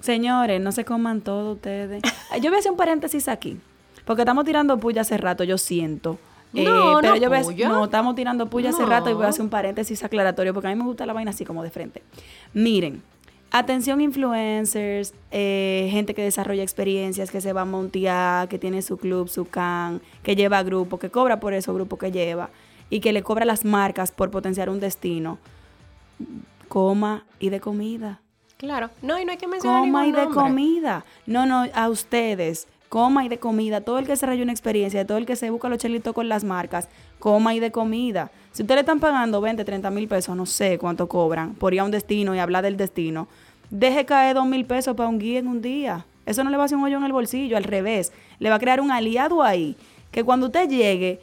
Señores, 0.07 0.61
no 0.61 0.71
se 0.73 0.85
coman 0.85 1.21
todo 1.21 1.53
ustedes. 1.55 2.01
Yo 2.41 2.51
voy 2.51 2.57
a 2.57 2.59
hacer 2.61 2.71
un 2.71 2.79
paréntesis 2.79 3.27
aquí. 3.29 3.59
Porque 4.05 4.23
estamos 4.23 4.45
tirando 4.45 4.79
puya 4.79 5.01
hace 5.01 5.17
rato, 5.17 5.43
yo 5.43 5.59
siento. 5.59 6.17
Eh, 6.55 6.63
No, 6.65 6.99
pero 7.01 7.15
no 7.15 7.21
yo 7.21 7.29
voy 7.29 7.63
a- 7.63 7.69
no, 7.69 7.85
estamos 7.87 8.15
tirando 8.15 8.49
puya 8.49 8.71
hace 8.71 8.87
rato 8.87 9.11
y 9.11 9.15
voy 9.15 9.25
a 9.27 9.29
hacer 9.31 9.43
un 9.43 9.51
paréntesis 9.51 10.05
aclaratorio 10.05 10.55
porque 10.55 10.69
a 10.69 10.71
mí 10.71 10.77
me 10.77 10.85
gusta 10.85 11.05
la 11.07 11.13
vaina 11.13 11.33
así 11.33 11.45
como 11.45 11.65
de 11.65 11.71
frente. 11.71 12.03
Miren, 12.55 13.03
atención 13.51 14.01
influencers, 14.01 15.13
eh, 15.33 15.89
gente 15.91 16.15
que 16.15 16.23
desarrolla 16.23 16.63
experiencias, 16.63 17.33
que 17.33 17.41
se 17.41 17.53
va 17.53 17.63
a 17.63 17.65
montear, 17.65 18.47
que 18.49 18.61
tiene 18.61 18.81
su 18.83 18.97
club, 18.99 19.29
su 19.29 19.47
can, 19.47 20.01
que 20.23 20.37
lleva 20.37 20.63
grupo, 20.63 21.01
que 21.01 21.11
cobra 21.11 21.41
por 21.41 21.53
eso 21.53 21.75
grupo 21.75 21.99
que 21.99 22.13
lleva 22.13 22.51
y 22.91 23.01
que 23.01 23.13
le 23.13 23.25
cobra 23.25 23.45
las 23.45 23.65
marcas 23.65 24.13
por 24.13 24.31
potenciar 24.31 24.71
un 24.71 24.79
destino. 24.79 25.39
Coma 26.69 27.25
y 27.41 27.51
de 27.51 27.61
comida. 27.61 28.21
Claro. 28.59 28.91
No, 29.03 29.19
y 29.21 29.25
no 29.25 29.33
hay 29.33 29.39
que 29.39 29.47
mencionar 29.47 29.83
Coma 29.83 30.07
y 30.07 30.13
de 30.13 30.19
nombre. 30.25 30.43
comida. 30.43 31.05
No, 31.27 31.47
no, 31.47 31.67
a 31.75 31.89
ustedes. 31.89 32.67
Coma 32.89 33.25
y 33.25 33.29
de 33.29 33.39
comida. 33.39 33.81
Todo 33.81 33.99
el 33.99 34.07
que 34.07 34.13
desarrolla 34.13 34.43
una 34.43 34.53
experiencia, 34.53 35.07
todo 35.07 35.19
el 35.19 35.27
que 35.27 35.37
se 35.37 35.51
busca 35.51 35.69
los 35.69 35.79
chelitos 35.79 36.15
con 36.15 36.29
las 36.29 36.45
marcas, 36.45 36.89
coma 37.19 37.55
y 37.55 37.61
de 37.61 37.71
comida. 37.71 38.31
Si 38.53 38.63
ustedes 38.63 38.77
le 38.77 38.81
están 38.81 39.01
pagando 39.01 39.41
20, 39.41 39.65
30 39.65 39.91
mil 39.91 40.09
pesos, 40.09 40.35
no 40.37 40.47
sé 40.47 40.79
cuánto 40.79 41.09
cobran, 41.09 41.55
por 41.55 41.75
ir 41.75 41.81
a 41.81 41.85
un 41.85 41.91
destino 41.91 42.35
y 42.35 42.39
hablar 42.39 42.63
del 42.63 42.77
destino, 42.77 43.29
deje 43.69 44.07
caer 44.07 44.35
2 44.35 44.47
mil 44.47 44.65
pesos 44.65 44.97
para 44.97 45.09
un 45.09 45.19
guía 45.19 45.41
en 45.41 45.49
un 45.49 45.61
día. 45.61 46.07
Eso 46.25 46.43
no 46.43 46.51
le 46.51 46.57
va 46.57 46.63
a 46.63 46.67
hacer 46.67 46.79
un 46.79 46.85
hoyo 46.85 46.97
en 46.97 47.05
el 47.05 47.13
bolsillo, 47.13 47.57
al 47.57 47.65
revés. 47.65 48.13
Le 48.39 48.49
va 48.49 48.57
a 48.57 48.59
crear 48.59 48.81
un 48.81 48.91
aliado 48.91 49.43
ahí, 49.43 49.77
que 50.11 50.25
cuando 50.25 50.47
usted 50.47 50.69
llegue, 50.69 51.21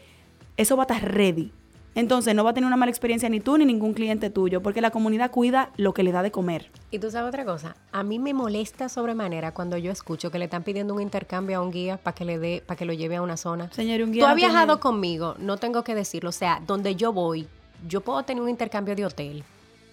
eso 0.58 0.78
va 0.78 0.84
a 0.84 0.86
estar 0.94 1.12
ready. 1.12 1.52
Entonces 1.96 2.34
no 2.34 2.44
va 2.44 2.52
a 2.52 2.54
tener 2.54 2.68
una 2.68 2.76
mala 2.76 2.90
experiencia 2.90 3.30
ni 3.30 3.40
tú 3.40 3.58
ni 3.58 3.66
ningún 3.66 3.94
cliente 3.94 4.30
tuyo, 4.30 4.62
porque 4.64 4.82
la 4.82 4.90
comunidad 4.90 5.30
cuida 5.30 5.70
lo 5.78 5.94
que 5.94 6.02
le 6.02 6.12
da 6.12 6.24
de 6.24 6.32
comer. 6.32 6.72
Y 6.90 7.00
tú 7.00 7.12
sabes 7.12 7.30
otra 7.30 7.46
cosa, 7.46 7.76
a 7.92 8.04
mí 8.04 8.18
me 8.18 8.34
molesta 8.34 8.90
sobremanera 8.90 9.54
cuando 9.54 9.78
yo 9.78 9.92
escucho 9.92 10.32
que 10.32 10.40
le 10.40 10.46
están 10.46 10.64
pidiendo 10.64 10.96
un 10.96 11.02
intercambio 11.02 11.60
a 11.60 11.62
un 11.62 11.72
guía 11.72 11.98
para 11.98 12.16
que 12.16 12.26
le 12.26 12.40
dé, 12.40 12.64
para 12.66 12.78
que 12.78 12.86
lo 12.86 12.94
lleve 12.94 13.18
a 13.18 13.22
una 13.22 13.38
zona. 13.38 13.72
Señor, 13.72 14.02
un 14.02 14.12
guía 14.12 14.24
Tú 14.24 14.28
has 14.28 14.36
viajado 14.36 14.80
conmigo, 14.80 15.36
no 15.38 15.58
tengo 15.58 15.84
que 15.84 15.94
decirlo, 15.94 16.30
o 16.30 16.34
sea, 16.34 16.62
donde 16.66 16.96
yo 16.96 17.14
voy, 17.14 17.48
yo 17.88 18.02
puedo 18.02 18.24
tener 18.24 18.42
un 18.42 18.50
intercambio 18.50 18.96
de 18.96 19.06
hotel. 19.06 19.44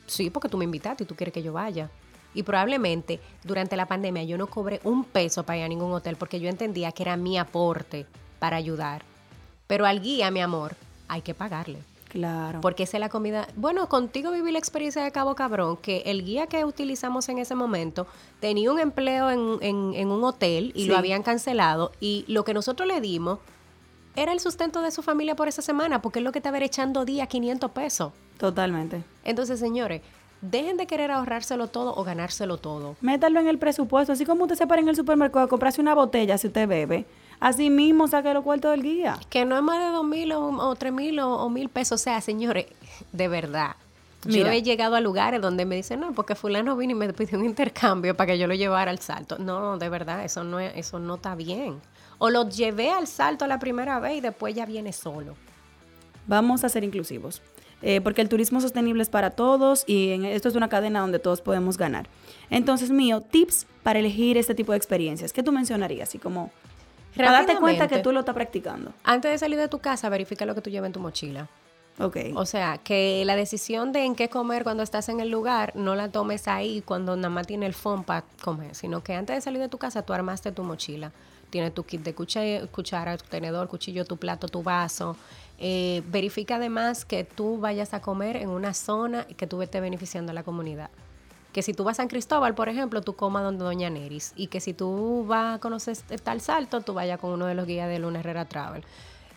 Sí, 0.06 0.30
porque 0.30 0.48
tú 0.48 0.56
me 0.56 0.64
invitaste 0.64 1.04
y 1.04 1.06
tú 1.06 1.14
quieres 1.14 1.34
que 1.34 1.42
yo 1.42 1.52
vaya. 1.52 1.90
Y 2.32 2.44
probablemente 2.44 3.20
durante 3.44 3.76
la 3.76 3.86
pandemia 3.86 4.22
yo 4.22 4.38
no 4.38 4.46
cobré 4.46 4.80
un 4.84 5.04
peso 5.04 5.44
para 5.44 5.58
ir 5.58 5.64
a 5.64 5.68
ningún 5.68 5.92
hotel 5.92 6.16
porque 6.16 6.40
yo 6.40 6.48
entendía 6.48 6.92
que 6.92 7.02
era 7.02 7.16
mi 7.16 7.38
aporte 7.38 8.06
para 8.38 8.56
ayudar. 8.56 9.02
Pero 9.66 9.84
al 9.84 10.00
guía, 10.00 10.30
mi 10.30 10.40
amor, 10.40 10.74
hay 11.08 11.22
que 11.22 11.34
pagarle. 11.34 11.78
Claro. 12.10 12.60
Porque 12.60 12.82
esa 12.82 12.96
es 12.96 13.00
la 13.00 13.08
comida. 13.08 13.46
Bueno, 13.56 13.88
contigo 13.88 14.30
viví 14.32 14.50
la 14.52 14.58
experiencia 14.58 15.02
de 15.02 15.12
Cabo 15.12 15.34
Cabrón, 15.36 15.76
que 15.76 16.02
el 16.06 16.24
guía 16.24 16.46
que 16.48 16.64
utilizamos 16.64 17.28
en 17.28 17.38
ese 17.38 17.54
momento 17.54 18.06
tenía 18.40 18.70
un 18.72 18.80
empleo 18.80 19.30
en, 19.30 19.58
en- 19.62 19.94
en 19.94 20.08
un 20.10 20.22
hotel 20.24 20.72
y 20.74 20.82
Sí. 20.82 20.88
lo 20.88 20.96
habían 20.96 21.22
cancelado. 21.22 21.92
Y 22.00 22.24
lo 22.26 22.44
que 22.44 22.52
nosotros 22.52 22.88
le 22.88 23.00
dimos 23.00 23.38
era 24.16 24.32
el 24.32 24.40
sustento 24.40 24.82
de 24.82 24.90
su 24.90 25.02
familia 25.02 25.36
por 25.36 25.46
esa 25.46 25.62
semana, 25.62 26.02
porque 26.02 26.18
es 26.18 26.24
lo 26.24 26.32
que 26.32 26.40
te 26.40 26.48
haber 26.48 26.64
echando 26.64 27.04
día 27.04 27.26
500 27.28 27.70
pesos. 27.70 28.12
Totalmente. 28.38 29.04
Entonces, 29.22 29.60
señores, 29.60 30.02
dejen 30.40 30.76
de 30.78 30.88
querer 30.88 31.12
ahorrárselo 31.12 31.68
todo 31.68 31.94
o 31.94 32.02
ganárselo 32.02 32.56
todo. 32.58 32.96
Métalo 33.02 33.38
en 33.38 33.46
el 33.46 33.58
presupuesto. 33.58 34.12
Así 34.12 34.24
como 34.24 34.44
usted 34.44 34.56
se 34.56 34.66
para 34.66 34.82
en 34.82 34.88
el 34.88 34.96
supermercado 34.96 35.44
a 35.44 35.48
comprarse 35.48 35.80
una 35.80 35.94
botella 35.94 36.38
si 36.38 36.48
usted 36.48 36.66
bebe. 36.66 37.04
Así 37.40 37.70
mismo 37.70 38.06
saque 38.06 38.32
los 38.34 38.44
cuartos 38.44 38.70
del 38.72 38.82
guía. 38.82 39.18
Que 39.30 39.44
no 39.44 39.56
es 39.56 39.62
más 39.62 39.78
de 39.78 39.86
dos 39.92 40.04
mil 40.06 40.30
o, 40.32 40.48
o 40.48 40.74
tres 40.76 40.92
mil 40.92 41.18
o, 41.20 41.36
o 41.36 41.48
mil 41.50 41.68
pesos. 41.70 42.00
O 42.00 42.04
sea, 42.04 42.20
señores, 42.20 42.66
de 43.12 43.28
verdad. 43.28 43.76
Yo 44.26 44.46
he 44.46 44.62
llegado 44.62 44.96
a 44.96 45.00
lugares 45.00 45.40
donde 45.40 45.64
me 45.64 45.76
dicen, 45.76 46.00
no, 46.00 46.12
porque 46.12 46.34
fulano 46.34 46.76
vino 46.76 46.92
y 46.92 46.94
me 46.94 47.10
pidió 47.14 47.38
un 47.38 47.46
intercambio 47.46 48.14
para 48.14 48.32
que 48.32 48.38
yo 48.38 48.46
lo 48.46 48.52
llevara 48.54 48.90
al 48.90 48.98
salto. 48.98 49.38
No, 49.38 49.78
de 49.78 49.88
verdad, 49.88 50.22
eso 50.22 50.44
no, 50.44 50.60
es, 50.60 50.72
eso 50.76 50.98
no 50.98 51.14
está 51.14 51.34
bien. 51.34 51.80
O 52.18 52.28
lo 52.28 52.46
llevé 52.46 52.90
al 52.90 53.06
salto 53.06 53.46
la 53.46 53.58
primera 53.58 53.98
vez 53.98 54.18
y 54.18 54.20
después 54.20 54.54
ya 54.54 54.66
viene 54.66 54.92
solo. 54.92 55.36
Vamos 56.26 56.64
a 56.64 56.68
ser 56.68 56.84
inclusivos. 56.84 57.40
Eh, 57.82 58.02
porque 58.02 58.20
el 58.20 58.28
turismo 58.28 58.60
sostenible 58.60 59.02
es 59.02 59.08
para 59.08 59.30
todos 59.30 59.84
y 59.86 60.10
en- 60.10 60.26
esto 60.26 60.50
es 60.50 60.54
una 60.54 60.68
cadena 60.68 61.00
donde 61.00 61.18
todos 61.18 61.40
podemos 61.40 61.78
ganar. 61.78 62.06
Entonces, 62.50 62.90
mío, 62.90 63.22
tips 63.22 63.66
para 63.82 64.00
elegir 64.00 64.36
este 64.36 64.54
tipo 64.54 64.72
de 64.72 64.76
experiencias. 64.76 65.32
¿Qué 65.32 65.42
tú 65.42 65.50
mencionarías? 65.50 66.10
Así 66.10 66.18
como, 66.18 66.50
para 67.16 67.32
darte 67.32 67.56
cuenta 67.56 67.88
que 67.88 67.98
tú 67.98 68.12
lo 68.12 68.20
estás 68.20 68.34
practicando. 68.34 68.92
Antes 69.04 69.30
de 69.30 69.38
salir 69.38 69.58
de 69.58 69.68
tu 69.68 69.78
casa, 69.78 70.08
verifica 70.08 70.44
lo 70.46 70.54
que 70.54 70.60
tú 70.60 70.70
llevas 70.70 70.88
en 70.88 70.92
tu 70.92 71.00
mochila. 71.00 71.48
Ok. 71.98 72.16
O 72.34 72.46
sea, 72.46 72.78
que 72.78 73.22
la 73.26 73.36
decisión 73.36 73.92
de 73.92 74.04
en 74.04 74.14
qué 74.14 74.28
comer 74.28 74.64
cuando 74.64 74.82
estás 74.82 75.08
en 75.08 75.20
el 75.20 75.30
lugar 75.30 75.72
no 75.74 75.94
la 75.94 76.10
tomes 76.10 76.48
ahí 76.48 76.82
cuando 76.82 77.14
nada 77.14 77.28
más 77.28 77.46
tiene 77.46 77.66
el 77.66 77.74
phone 77.74 78.04
para 78.04 78.24
comer, 78.42 78.74
sino 78.74 79.02
que 79.02 79.14
antes 79.14 79.36
de 79.36 79.40
salir 79.42 79.60
de 79.60 79.68
tu 79.68 79.76
casa 79.76 80.02
tú 80.02 80.12
armaste 80.12 80.50
tu 80.52 80.62
mochila. 80.62 81.12
Tienes 81.50 81.74
tu 81.74 81.82
kit 81.82 82.02
de 82.02 82.14
cuchara, 82.14 82.66
cuchara, 82.68 83.18
tu 83.18 83.26
tenedor, 83.26 83.68
cuchillo, 83.68 84.04
tu 84.04 84.16
plato, 84.16 84.48
tu 84.48 84.62
vaso. 84.62 85.16
Eh, 85.58 86.02
verifica 86.06 86.56
además 86.56 87.04
que 87.04 87.24
tú 87.24 87.58
vayas 87.58 87.92
a 87.92 88.00
comer 88.00 88.36
en 88.36 88.48
una 88.48 88.72
zona 88.72 89.24
que 89.24 89.46
tú 89.46 89.60
estés 89.60 89.82
beneficiando 89.82 90.30
a 90.30 90.34
la 90.34 90.42
comunidad. 90.42 90.90
Que 91.52 91.62
si 91.62 91.74
tú 91.74 91.84
vas 91.84 91.96
a 91.96 92.02
San 92.02 92.08
Cristóbal, 92.08 92.54
por 92.54 92.68
ejemplo, 92.68 93.02
tú 93.02 93.14
comas 93.14 93.42
donde 93.42 93.64
Doña 93.64 93.90
Neris. 93.90 94.32
Y 94.36 94.46
que 94.46 94.60
si 94.60 94.72
tú 94.72 95.24
vas 95.26 95.56
a 95.56 95.58
conocer 95.60 95.96
tal 96.22 96.40
salto, 96.40 96.80
tú 96.80 96.94
vayas 96.94 97.18
con 97.18 97.32
uno 97.32 97.46
de 97.46 97.54
los 97.54 97.66
guías 97.66 97.88
de 97.88 97.98
Luna 97.98 98.20
Herrera 98.20 98.46
Travel 98.46 98.84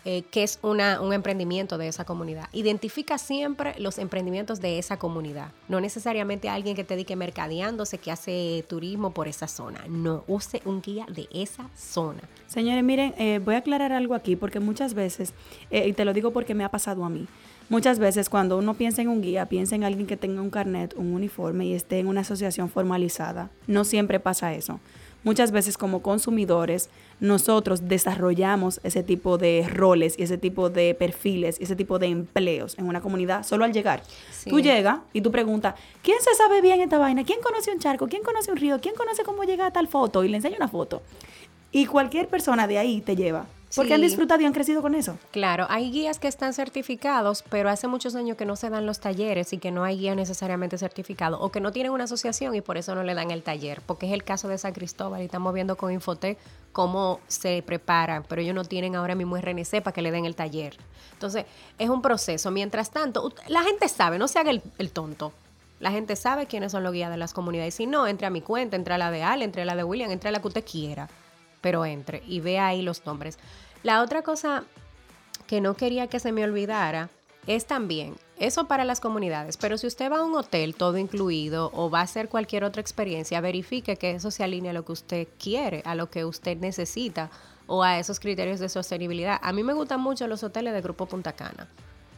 eh, 0.06 0.22
que 0.30 0.42
es 0.42 0.58
una, 0.60 1.00
un 1.00 1.14
emprendimiento 1.14 1.78
de 1.78 1.88
esa 1.88 2.04
comunidad. 2.04 2.50
Identifica 2.52 3.16
siempre 3.16 3.74
los 3.78 3.96
emprendimientos 3.96 4.60
de 4.60 4.78
esa 4.78 4.98
comunidad. 4.98 5.52
No 5.66 5.80
necesariamente 5.80 6.50
alguien 6.50 6.76
que 6.76 6.84
te 6.84 6.92
dedique 6.92 7.16
mercadeándose, 7.16 7.96
que 7.96 8.10
hace 8.10 8.66
turismo 8.68 9.14
por 9.14 9.28
esa 9.28 9.48
zona. 9.48 9.80
No, 9.88 10.22
use 10.28 10.60
un 10.66 10.82
guía 10.82 11.06
de 11.08 11.26
esa 11.32 11.70
zona. 11.74 12.20
Señores, 12.46 12.84
miren, 12.84 13.14
eh, 13.16 13.40
voy 13.42 13.54
a 13.54 13.58
aclarar 13.58 13.92
algo 13.92 14.14
aquí 14.14 14.36
porque 14.36 14.60
muchas 14.60 14.92
veces, 14.92 15.32
eh, 15.70 15.88
y 15.88 15.94
te 15.94 16.04
lo 16.04 16.12
digo 16.12 16.32
porque 16.34 16.54
me 16.54 16.64
ha 16.64 16.70
pasado 16.70 17.02
a 17.06 17.08
mí, 17.08 17.26
muchas 17.68 17.98
veces 17.98 18.28
cuando 18.28 18.58
uno 18.58 18.74
piensa 18.74 19.02
en 19.02 19.08
un 19.08 19.22
guía, 19.22 19.46
piensa 19.46 19.74
en 19.74 19.84
alguien 19.84 20.06
que 20.06 20.16
tenga 20.16 20.42
un 20.42 20.50
carnet, 20.50 20.94
un 20.96 21.12
uniforme 21.12 21.66
y 21.66 21.74
esté 21.74 21.98
en 21.98 22.06
una 22.06 22.22
asociación 22.22 22.68
formalizada. 22.68 23.50
No 23.66 23.84
siempre 23.84 24.20
pasa 24.20 24.54
eso. 24.54 24.80
Muchas 25.24 25.52
veces 25.52 25.78
como 25.78 26.02
consumidores, 26.02 26.90
nosotros 27.18 27.88
desarrollamos 27.88 28.78
ese 28.84 29.02
tipo 29.02 29.38
de 29.38 29.66
roles 29.72 30.16
y 30.18 30.22
ese 30.22 30.36
tipo 30.36 30.68
de 30.68 30.94
perfiles 30.94 31.58
y 31.58 31.64
ese 31.64 31.76
tipo 31.76 31.98
de 31.98 32.08
empleos 32.08 32.76
en 32.78 32.86
una 32.86 33.00
comunidad 33.00 33.42
solo 33.42 33.64
al 33.64 33.72
llegar. 33.72 34.02
Sí. 34.30 34.50
Tú 34.50 34.60
llegas 34.60 34.98
y 35.14 35.22
tú 35.22 35.32
preguntas, 35.32 35.76
¿quién 36.02 36.18
se 36.20 36.34
sabe 36.34 36.60
bien 36.60 36.82
esta 36.82 36.98
vaina? 36.98 37.24
¿Quién 37.24 37.40
conoce 37.40 37.72
un 37.72 37.78
charco? 37.78 38.06
¿Quién 38.06 38.22
conoce 38.22 38.50
un 38.50 38.58
río? 38.58 38.78
¿Quién 38.82 38.94
conoce 38.94 39.24
cómo 39.24 39.44
llega 39.44 39.64
a 39.66 39.70
tal 39.70 39.88
foto? 39.88 40.24
Y 40.24 40.28
le 40.28 40.36
enseña 40.36 40.56
una 40.58 40.68
foto. 40.68 41.00
Y 41.72 41.86
cualquier 41.86 42.28
persona 42.28 42.66
de 42.66 42.76
ahí 42.76 43.00
te 43.00 43.16
lleva. 43.16 43.46
Porque 43.76 43.94
han 43.94 44.00
disfrutado 44.00 44.40
y 44.40 44.46
han 44.46 44.52
crecido 44.52 44.82
con 44.82 44.94
eso. 44.94 45.18
Claro, 45.30 45.66
hay 45.68 45.90
guías 45.90 46.18
que 46.18 46.28
están 46.28 46.54
certificados, 46.54 47.42
pero 47.48 47.68
hace 47.68 47.88
muchos 47.88 48.14
años 48.14 48.36
que 48.36 48.44
no 48.44 48.56
se 48.56 48.70
dan 48.70 48.86
los 48.86 49.00
talleres 49.00 49.52
y 49.52 49.58
que 49.58 49.70
no 49.70 49.84
hay 49.84 49.98
guía 49.98 50.14
necesariamente 50.14 50.78
certificado 50.78 51.40
o 51.40 51.50
que 51.50 51.60
no 51.60 51.72
tienen 51.72 51.92
una 51.92 52.04
asociación 52.04 52.54
y 52.54 52.60
por 52.60 52.76
eso 52.76 52.94
no 52.94 53.02
le 53.02 53.14
dan 53.14 53.30
el 53.30 53.42
taller, 53.42 53.82
porque 53.86 54.06
es 54.06 54.12
el 54.12 54.24
caso 54.24 54.48
de 54.48 54.58
San 54.58 54.72
Cristóbal 54.72 55.22
y 55.22 55.24
estamos 55.24 55.52
viendo 55.54 55.76
con 55.76 55.92
Infotec 55.92 56.38
cómo 56.72 57.20
se 57.28 57.62
preparan, 57.62 58.24
pero 58.28 58.42
ellos 58.42 58.54
no 58.54 58.64
tienen 58.64 58.96
ahora 58.96 59.14
mismo 59.14 59.36
RNC 59.36 59.82
para 59.82 59.92
que 59.92 60.02
le 60.02 60.10
den 60.10 60.24
el 60.24 60.34
taller. 60.34 60.76
Entonces, 61.12 61.46
es 61.78 61.88
un 61.88 62.02
proceso. 62.02 62.50
Mientras 62.50 62.90
tanto, 62.90 63.32
la 63.48 63.62
gente 63.62 63.88
sabe, 63.88 64.18
no 64.18 64.28
se 64.28 64.38
haga 64.38 64.50
el, 64.50 64.90
tonto. 64.90 65.32
La 65.80 65.90
gente 65.90 66.16
sabe 66.16 66.46
quiénes 66.46 66.72
son 66.72 66.82
los 66.82 66.92
guías 66.92 67.10
de 67.10 67.16
las 67.16 67.32
comunidades. 67.32 67.74
Si 67.74 67.86
no, 67.86 68.06
entre 68.06 68.26
a 68.26 68.30
mi 68.30 68.40
cuenta, 68.40 68.76
entre 68.76 68.94
a 68.94 68.98
la 68.98 69.10
de 69.10 69.22
Al, 69.22 69.42
entre 69.42 69.62
a 69.62 69.64
la 69.64 69.76
de 69.76 69.84
William, 69.84 70.10
entre 70.10 70.28
a 70.28 70.32
la 70.32 70.40
que 70.40 70.48
usted 70.48 70.64
quiera. 70.64 71.08
Pero 71.60 71.86
entre 71.86 72.22
y 72.26 72.40
vea 72.40 72.66
ahí 72.66 72.82
los 72.82 73.06
nombres. 73.06 73.38
La 73.84 74.00
otra 74.00 74.22
cosa 74.22 74.64
que 75.46 75.60
no 75.60 75.74
quería 75.74 76.06
que 76.06 76.18
se 76.18 76.32
me 76.32 76.42
olvidara 76.42 77.10
es 77.46 77.66
también 77.66 78.16
eso 78.38 78.66
para 78.66 78.86
las 78.86 78.98
comunidades, 78.98 79.58
pero 79.58 79.76
si 79.76 79.86
usted 79.86 80.10
va 80.10 80.20
a 80.20 80.24
un 80.24 80.34
hotel 80.34 80.74
todo 80.74 80.96
incluido 80.96 81.70
o 81.74 81.90
va 81.90 82.00
a 82.00 82.04
hacer 82.04 82.30
cualquier 82.30 82.64
otra 82.64 82.80
experiencia, 82.80 83.42
verifique 83.42 83.96
que 83.96 84.12
eso 84.12 84.30
se 84.30 84.42
alinea 84.42 84.70
a 84.70 84.74
lo 84.74 84.86
que 84.86 84.92
usted 84.92 85.28
quiere, 85.38 85.82
a 85.84 85.94
lo 85.94 86.08
que 86.08 86.24
usted 86.24 86.56
necesita 86.56 87.30
o 87.66 87.82
a 87.82 87.98
esos 87.98 88.20
criterios 88.20 88.58
de 88.58 88.70
sostenibilidad. 88.70 89.38
A 89.42 89.52
mí 89.52 89.62
me 89.62 89.74
gustan 89.74 90.00
mucho 90.00 90.26
los 90.28 90.42
hoteles 90.42 90.72
de 90.72 90.80
Grupo 90.80 91.04
Punta 91.04 91.34
Cana 91.34 91.68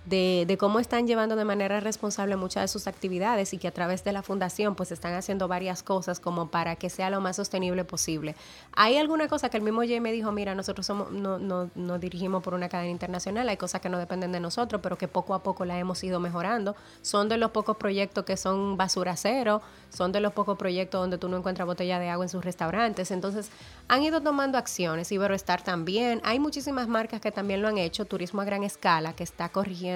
de, 0.07 0.57
cómo 0.59 0.79
están 0.79 1.07
llevando 1.07 1.37
de 1.37 1.45
manera 1.45 1.81
responsable 1.81 2.37
muchas 2.37 2.63
de 2.63 2.69
sus 2.69 2.87
actividades 2.87 3.53
y 3.53 3.59
que 3.59 3.69
a 3.69 3.73
través 3.73 4.05
de 4.05 4.13
la 4.13 4.23
fundación 4.23 4.75
pues 4.77 4.93
están 4.93 5.15
haciendo 5.15 5.49
varias 5.49 5.83
cosas 5.83 6.21
como 6.21 6.49
para 6.49 6.77
que 6.77 6.91
sea 6.91 7.11
lo 7.11 7.21
más 7.21 7.37
sostenible 7.37 7.85
posible. 7.85 8.37
Hay 8.73 8.97
alguna 8.97 9.27
cosa 9.29 9.49
que 9.49 9.57
el 9.57 9.65
mismo 9.65 9.81
Jay 9.81 10.01
me 10.01 10.13
dijo, 10.13 10.31
mira, 10.31 10.55
nosotros 10.55 10.87
somos, 10.87 11.11
no, 11.11 11.39
no, 11.39 11.71
nos 11.75 12.01
dirigimos 12.01 12.43
por 12.43 12.55
una 12.55 12.69
cadena 12.69 12.91
internacional, 12.91 13.49
hay 13.49 13.57
cosas 13.57 13.81
que 13.81 13.89
no 13.89 13.99
dependen 13.99 14.33
de 14.33 14.41
nosotros, 14.41 14.81
pero 14.81 14.97
que 14.97 15.09
poco 15.09 15.35
a 15.35 15.43
poco 15.43 15.65
la 15.65 15.79
hemos 15.79 16.03
ido 16.05 16.21
mejorando. 16.21 16.77
Son 17.03 17.29
de 17.29 17.37
los 17.37 17.51
pocos 17.51 17.77
proyectos 17.77 18.25
que 18.25 18.37
son 18.37 18.77
basura 18.77 19.17
cero, 19.17 19.61
son 19.91 20.13
de 20.13 20.21
los 20.21 20.33
pocos 20.33 20.57
proyectos 20.57 21.01
donde 21.01 21.19
tú 21.19 21.29
no 21.29 21.37
encuentras 21.37 21.67
botella 21.67 21.99
de 21.99 22.11
agua 22.11 22.25
en 22.25 22.29
sus 22.29 22.45
restaurantes. 22.45 23.11
Entonces, 23.11 23.51
han 23.89 24.03
ido 24.03 24.21
tomando 24.21 24.57
acciones, 24.57 25.11
Iberoestar 25.11 25.63
también. 25.63 26.21
Hay 26.25 26.39
muchísimas 26.39 26.87
marcas 26.87 27.21
que 27.21 27.33
también 27.33 27.61
lo 27.61 27.69
han 27.69 27.79
hecho, 27.79 28.05
Turismo 28.05 28.41
a 28.41 28.45
Gran 28.45 28.63
Escala, 28.63 29.13
que 29.15 29.25
está 29.25 29.49
corrigiendo 29.49 29.96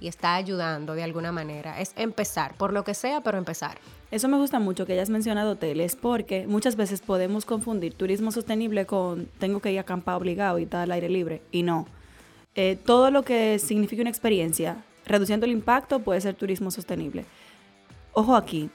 y 0.00 0.08
está 0.08 0.34
ayudando 0.34 0.94
de 0.94 1.02
alguna 1.02 1.32
manera. 1.32 1.80
Es 1.80 1.92
empezar, 1.96 2.54
por 2.56 2.72
lo 2.72 2.84
que 2.84 2.94
sea, 2.94 3.20
pero 3.20 3.38
empezar. 3.38 3.78
Eso 4.10 4.28
me 4.28 4.38
gusta 4.38 4.58
mucho 4.58 4.86
que 4.86 4.94
hayas 4.94 5.10
mencionado 5.10 5.52
hoteles, 5.52 5.96
porque 5.96 6.46
muchas 6.46 6.76
veces 6.76 7.00
podemos 7.00 7.44
confundir 7.44 7.94
turismo 7.94 8.32
sostenible 8.32 8.86
con 8.86 9.26
tengo 9.38 9.60
que 9.60 9.72
ir 9.72 9.78
a 9.78 9.82
acampar 9.82 10.16
obligado 10.16 10.58
y 10.58 10.64
estar 10.64 10.82
al 10.82 10.92
aire 10.92 11.08
libre. 11.08 11.42
Y 11.52 11.62
no. 11.62 11.86
Eh, 12.54 12.78
todo 12.84 13.10
lo 13.10 13.22
que 13.22 13.58
signifique 13.58 14.00
una 14.00 14.10
experiencia, 14.10 14.82
reduciendo 15.04 15.46
el 15.46 15.52
impacto, 15.52 16.00
puede 16.00 16.20
ser 16.20 16.34
turismo 16.34 16.70
sostenible. 16.70 17.24
Ojo 18.12 18.34
aquí, 18.34 18.70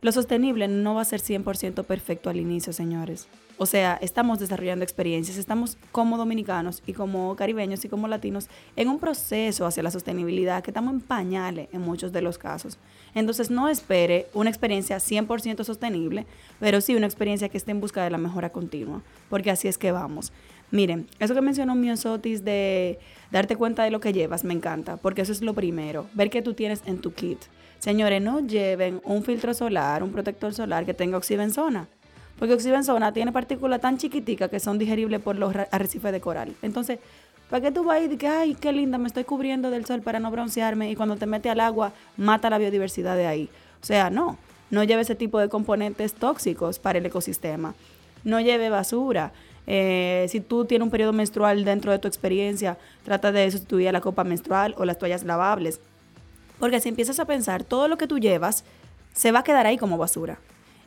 lo 0.00 0.12
sostenible 0.12 0.68
no 0.68 0.94
va 0.94 1.02
a 1.02 1.04
ser 1.04 1.20
100% 1.20 1.84
perfecto 1.84 2.30
al 2.30 2.36
inicio, 2.36 2.72
señores. 2.72 3.26
O 3.60 3.66
sea, 3.66 3.98
estamos 4.00 4.38
desarrollando 4.38 4.84
experiencias, 4.84 5.36
estamos 5.36 5.78
como 5.90 6.16
dominicanos 6.16 6.80
y 6.86 6.92
como 6.92 7.34
caribeños 7.34 7.84
y 7.84 7.88
como 7.88 8.06
latinos 8.06 8.48
en 8.76 8.88
un 8.88 9.00
proceso 9.00 9.66
hacia 9.66 9.82
la 9.82 9.90
sostenibilidad 9.90 10.62
que 10.62 10.70
estamos 10.70 10.94
en 10.94 11.00
pañales 11.00 11.68
en 11.72 11.80
muchos 11.80 12.12
de 12.12 12.22
los 12.22 12.38
casos. 12.38 12.78
Entonces 13.16 13.50
no 13.50 13.68
espere 13.68 14.28
una 14.32 14.48
experiencia 14.48 14.98
100% 14.98 15.64
sostenible, 15.64 16.24
pero 16.60 16.80
sí 16.80 16.94
una 16.94 17.06
experiencia 17.06 17.48
que 17.48 17.58
esté 17.58 17.72
en 17.72 17.80
busca 17.80 18.04
de 18.04 18.10
la 18.10 18.18
mejora 18.18 18.50
continua, 18.50 19.02
porque 19.28 19.50
así 19.50 19.66
es 19.66 19.76
que 19.76 19.90
vamos. 19.90 20.32
Miren, 20.70 21.08
eso 21.18 21.34
que 21.34 21.40
mencionó 21.40 21.74
Miosotis 21.74 22.44
de 22.44 23.00
darte 23.32 23.56
cuenta 23.56 23.82
de 23.82 23.90
lo 23.90 23.98
que 23.98 24.12
llevas, 24.12 24.44
me 24.44 24.54
encanta, 24.54 24.98
porque 24.98 25.22
eso 25.22 25.32
es 25.32 25.42
lo 25.42 25.54
primero, 25.54 26.06
ver 26.14 26.30
qué 26.30 26.42
tú 26.42 26.54
tienes 26.54 26.82
en 26.86 27.00
tu 27.00 27.12
kit. 27.12 27.38
Señores, 27.80 28.20
no 28.22 28.40
lleven 28.40 29.00
un 29.04 29.22
filtro 29.22 29.54
solar, 29.54 30.02
un 30.02 30.12
protector 30.12 30.52
solar 30.52 30.84
que 30.84 30.94
tenga 30.94 31.16
oxibenzona. 31.16 31.88
Porque 32.38 32.54
oxibenzona 32.54 33.12
tiene 33.12 33.32
partículas 33.32 33.80
tan 33.80 33.98
chiquiticas 33.98 34.48
que 34.48 34.60
son 34.60 34.78
digeribles 34.78 35.20
por 35.20 35.36
los 35.36 35.54
arrecifes 35.70 36.12
de 36.12 36.20
coral. 36.20 36.54
Entonces, 36.62 37.00
¿para 37.50 37.62
qué 37.62 37.72
tú 37.72 37.84
vas 37.84 38.00
y 38.00 38.08
dices, 38.08 38.30
ay, 38.30 38.54
qué 38.54 38.72
linda, 38.72 38.98
me 38.98 39.08
estoy 39.08 39.24
cubriendo 39.24 39.70
del 39.70 39.84
sol 39.86 40.02
para 40.02 40.20
no 40.20 40.30
broncearme? 40.30 40.90
Y 40.90 40.96
cuando 40.96 41.16
te 41.16 41.26
mete 41.26 41.50
al 41.50 41.60
agua, 41.60 41.92
mata 42.16 42.48
la 42.48 42.58
biodiversidad 42.58 43.16
de 43.16 43.26
ahí. 43.26 43.48
O 43.82 43.86
sea, 43.86 44.10
no. 44.10 44.38
No 44.70 44.84
lleve 44.84 45.02
ese 45.02 45.14
tipo 45.14 45.38
de 45.38 45.48
componentes 45.48 46.14
tóxicos 46.14 46.78
para 46.78 46.98
el 46.98 47.06
ecosistema. 47.06 47.74
No 48.22 48.40
lleve 48.40 48.68
basura. 48.68 49.32
Eh, 49.66 50.26
si 50.28 50.40
tú 50.40 50.64
tienes 50.64 50.84
un 50.84 50.90
periodo 50.90 51.12
menstrual 51.12 51.64
dentro 51.64 51.90
de 51.90 51.98
tu 51.98 52.06
experiencia, 52.06 52.78
trata 53.04 53.32
de 53.32 53.50
sustituir 53.50 53.92
la 53.92 54.00
copa 54.00 54.24
menstrual 54.24 54.74
o 54.78 54.84
las 54.84 54.98
toallas 54.98 55.24
lavables. 55.24 55.80
Porque 56.58 56.80
si 56.80 56.88
empiezas 56.88 57.18
a 57.18 57.24
pensar, 57.24 57.64
todo 57.64 57.88
lo 57.88 57.98
que 57.98 58.06
tú 58.06 58.18
llevas 58.18 58.64
se 59.12 59.32
va 59.32 59.40
a 59.40 59.44
quedar 59.44 59.66
ahí 59.66 59.78
como 59.78 59.98
basura. 59.98 60.38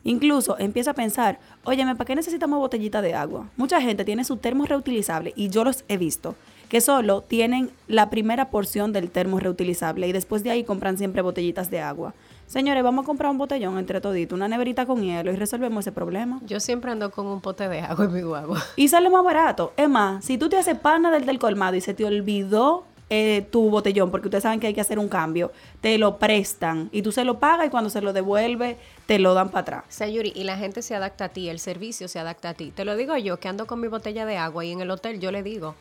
Incluso 0.04 0.58
empieza 0.58 0.92
a 0.92 0.94
pensar, 0.94 1.38
óyeme, 1.64 1.94
¿para 1.94 2.06
qué 2.06 2.14
necesitamos 2.16 2.58
botellita 2.58 3.02
de 3.02 3.14
agua? 3.14 3.48
Mucha 3.56 3.80
gente 3.80 4.04
tiene 4.04 4.24
su 4.24 4.36
termo 4.36 4.64
reutilizable 4.64 5.32
y 5.36 5.48
yo 5.48 5.64
los 5.64 5.84
he 5.88 5.96
visto, 5.96 6.34
que 6.68 6.80
solo 6.80 7.22
tienen 7.22 7.70
la 7.86 8.10
primera 8.10 8.50
porción 8.50 8.92
del 8.92 9.10
termo 9.10 9.38
reutilizable 9.38 10.08
y 10.08 10.12
después 10.12 10.42
de 10.42 10.50
ahí 10.50 10.64
compran 10.64 10.98
siempre 10.98 11.22
botellitas 11.22 11.70
de 11.70 11.80
agua. 11.80 12.14
Señores, 12.46 12.82
vamos 12.82 13.04
a 13.04 13.06
comprar 13.06 13.30
un 13.30 13.38
botellón 13.38 13.78
entre 13.78 14.00
toditos, 14.00 14.36
una 14.36 14.48
neverita 14.48 14.84
con 14.84 15.00
hielo 15.02 15.32
y 15.32 15.36
resolvemos 15.36 15.84
ese 15.84 15.92
problema. 15.92 16.40
Yo 16.44 16.60
siempre 16.60 16.90
ando 16.90 17.10
con 17.10 17.26
un 17.26 17.40
pote 17.40 17.68
de 17.68 17.80
agua 17.80 18.04
en 18.04 18.12
mi 18.12 18.20
agua. 18.20 18.62
Y 18.76 18.88
sale 18.88 19.08
más 19.08 19.24
barato. 19.24 19.72
Es 19.76 19.88
más, 19.88 20.24
si 20.24 20.36
tú 20.36 20.48
te 20.48 20.58
haces 20.58 20.78
pana 20.78 21.10
del 21.10 21.24
del 21.24 21.38
colmado 21.38 21.76
y 21.76 21.80
se 21.80 21.94
te 21.94 22.04
olvidó 22.04 22.84
eh, 23.14 23.46
tu 23.50 23.68
botellón, 23.68 24.10
porque 24.10 24.28
ustedes 24.28 24.42
saben 24.42 24.58
que 24.58 24.68
hay 24.68 24.72
que 24.72 24.80
hacer 24.80 24.98
un 24.98 25.08
cambio, 25.08 25.52
te 25.82 25.98
lo 25.98 26.16
prestan 26.16 26.88
y 26.92 27.02
tú 27.02 27.12
se 27.12 27.24
lo 27.26 27.38
pagas 27.38 27.66
y 27.66 27.68
cuando 27.68 27.90
se 27.90 28.00
lo 28.00 28.14
devuelve 28.14 28.78
te 29.04 29.18
lo 29.18 29.34
dan 29.34 29.50
para 29.50 29.60
atrás. 29.60 29.84
Sayuri, 29.90 30.32
y 30.34 30.44
la 30.44 30.56
gente 30.56 30.80
se 30.80 30.94
adapta 30.94 31.26
a 31.26 31.28
ti, 31.28 31.50
el 31.50 31.58
servicio 31.58 32.08
se 32.08 32.18
adapta 32.18 32.48
a 32.48 32.54
ti. 32.54 32.70
Te 32.70 32.86
lo 32.86 32.96
digo 32.96 33.14
yo, 33.18 33.38
que 33.38 33.48
ando 33.48 33.66
con 33.66 33.80
mi 33.80 33.88
botella 33.88 34.24
de 34.24 34.38
agua 34.38 34.64
y 34.64 34.72
en 34.72 34.80
el 34.80 34.90
hotel 34.90 35.20
yo 35.20 35.30
le 35.30 35.42
digo, 35.42 35.74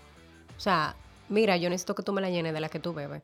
o 0.57 0.59
sea, 0.59 0.93
mira, 1.29 1.55
yo 1.55 1.69
necesito 1.69 1.95
que 1.95 2.03
tú 2.03 2.11
me 2.11 2.19
la 2.19 2.29
llenes 2.29 2.53
de 2.53 2.59
la 2.59 2.67
que 2.67 2.79
tú 2.79 2.91
bebes. 2.91 3.21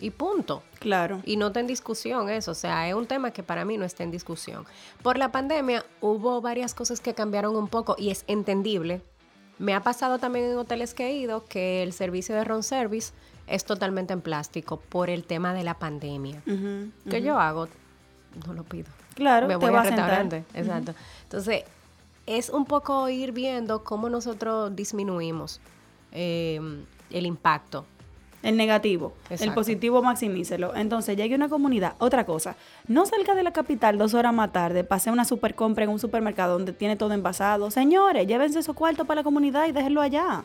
Y 0.00 0.10
punto. 0.10 0.64
Claro. 0.80 1.22
Y 1.24 1.36
no 1.36 1.48
está 1.48 1.60
en 1.60 1.68
discusión 1.68 2.30
eso. 2.30 2.50
O 2.50 2.54
sea, 2.54 2.88
es 2.88 2.94
un 2.94 3.06
tema 3.06 3.30
que 3.30 3.44
para 3.44 3.64
mí 3.64 3.76
no 3.78 3.84
está 3.84 4.02
en 4.02 4.10
discusión. 4.10 4.64
Por 5.04 5.18
la 5.18 5.30
pandemia 5.30 5.84
hubo 6.00 6.40
varias 6.40 6.74
cosas 6.74 7.00
que 7.00 7.14
cambiaron 7.14 7.54
un 7.54 7.68
poco 7.68 7.94
y 7.96 8.10
es 8.10 8.24
entendible 8.26 9.02
me 9.60 9.74
ha 9.74 9.82
pasado 9.82 10.18
también 10.18 10.46
en 10.46 10.56
hoteles 10.56 10.94
que 10.94 11.06
he 11.06 11.12
ido 11.12 11.44
que 11.44 11.82
el 11.82 11.92
servicio 11.92 12.34
de 12.34 12.44
room 12.44 12.62
service 12.62 13.12
es 13.46 13.64
totalmente 13.66 14.14
en 14.14 14.22
plástico 14.22 14.78
por 14.78 15.10
el 15.10 15.24
tema 15.24 15.52
de 15.52 15.64
la 15.64 15.74
pandemia. 15.74 16.42
¿Qué 17.08 17.20
yo 17.20 17.38
hago? 17.38 17.68
No 18.46 18.54
lo 18.54 18.64
pido. 18.64 18.88
Claro, 19.14 19.48
me 19.48 19.56
voy 19.56 19.74
al 19.74 19.84
restaurante. 19.84 20.44
Exacto. 20.54 20.94
Entonces, 21.24 21.64
es 22.24 22.48
un 22.48 22.64
poco 22.64 23.08
ir 23.10 23.32
viendo 23.32 23.84
cómo 23.84 24.08
nosotros 24.08 24.74
disminuimos 24.74 25.60
eh, 26.12 26.58
el 27.10 27.26
impacto 27.26 27.84
el 28.42 28.56
negativo. 28.56 29.12
El 29.28 29.52
positivo 29.52 30.02
maximícelo. 30.02 30.74
Entonces, 30.74 31.16
llegue 31.16 31.34
a 31.34 31.36
una 31.36 31.48
comunidad. 31.48 31.94
Otra 31.98 32.24
cosa, 32.24 32.56
no 32.88 33.06
salga 33.06 33.34
de 33.34 33.42
la 33.42 33.52
capital 33.52 33.98
dos 33.98 34.14
horas 34.14 34.32
más 34.32 34.52
tarde, 34.52 34.84
pase 34.84 35.10
una 35.10 35.24
super 35.24 35.54
compra 35.54 35.84
en 35.84 35.90
un 35.90 35.98
supermercado 35.98 36.54
donde 36.54 36.72
tiene 36.72 36.96
todo 36.96 37.12
envasado. 37.12 37.70
Señores, 37.70 38.26
llévense 38.26 38.58
esos 38.58 38.74
cuartos 38.74 39.06
para 39.06 39.20
la 39.20 39.24
comunidad 39.24 39.66
y 39.66 39.72
déjenlo 39.72 40.00
allá. 40.00 40.44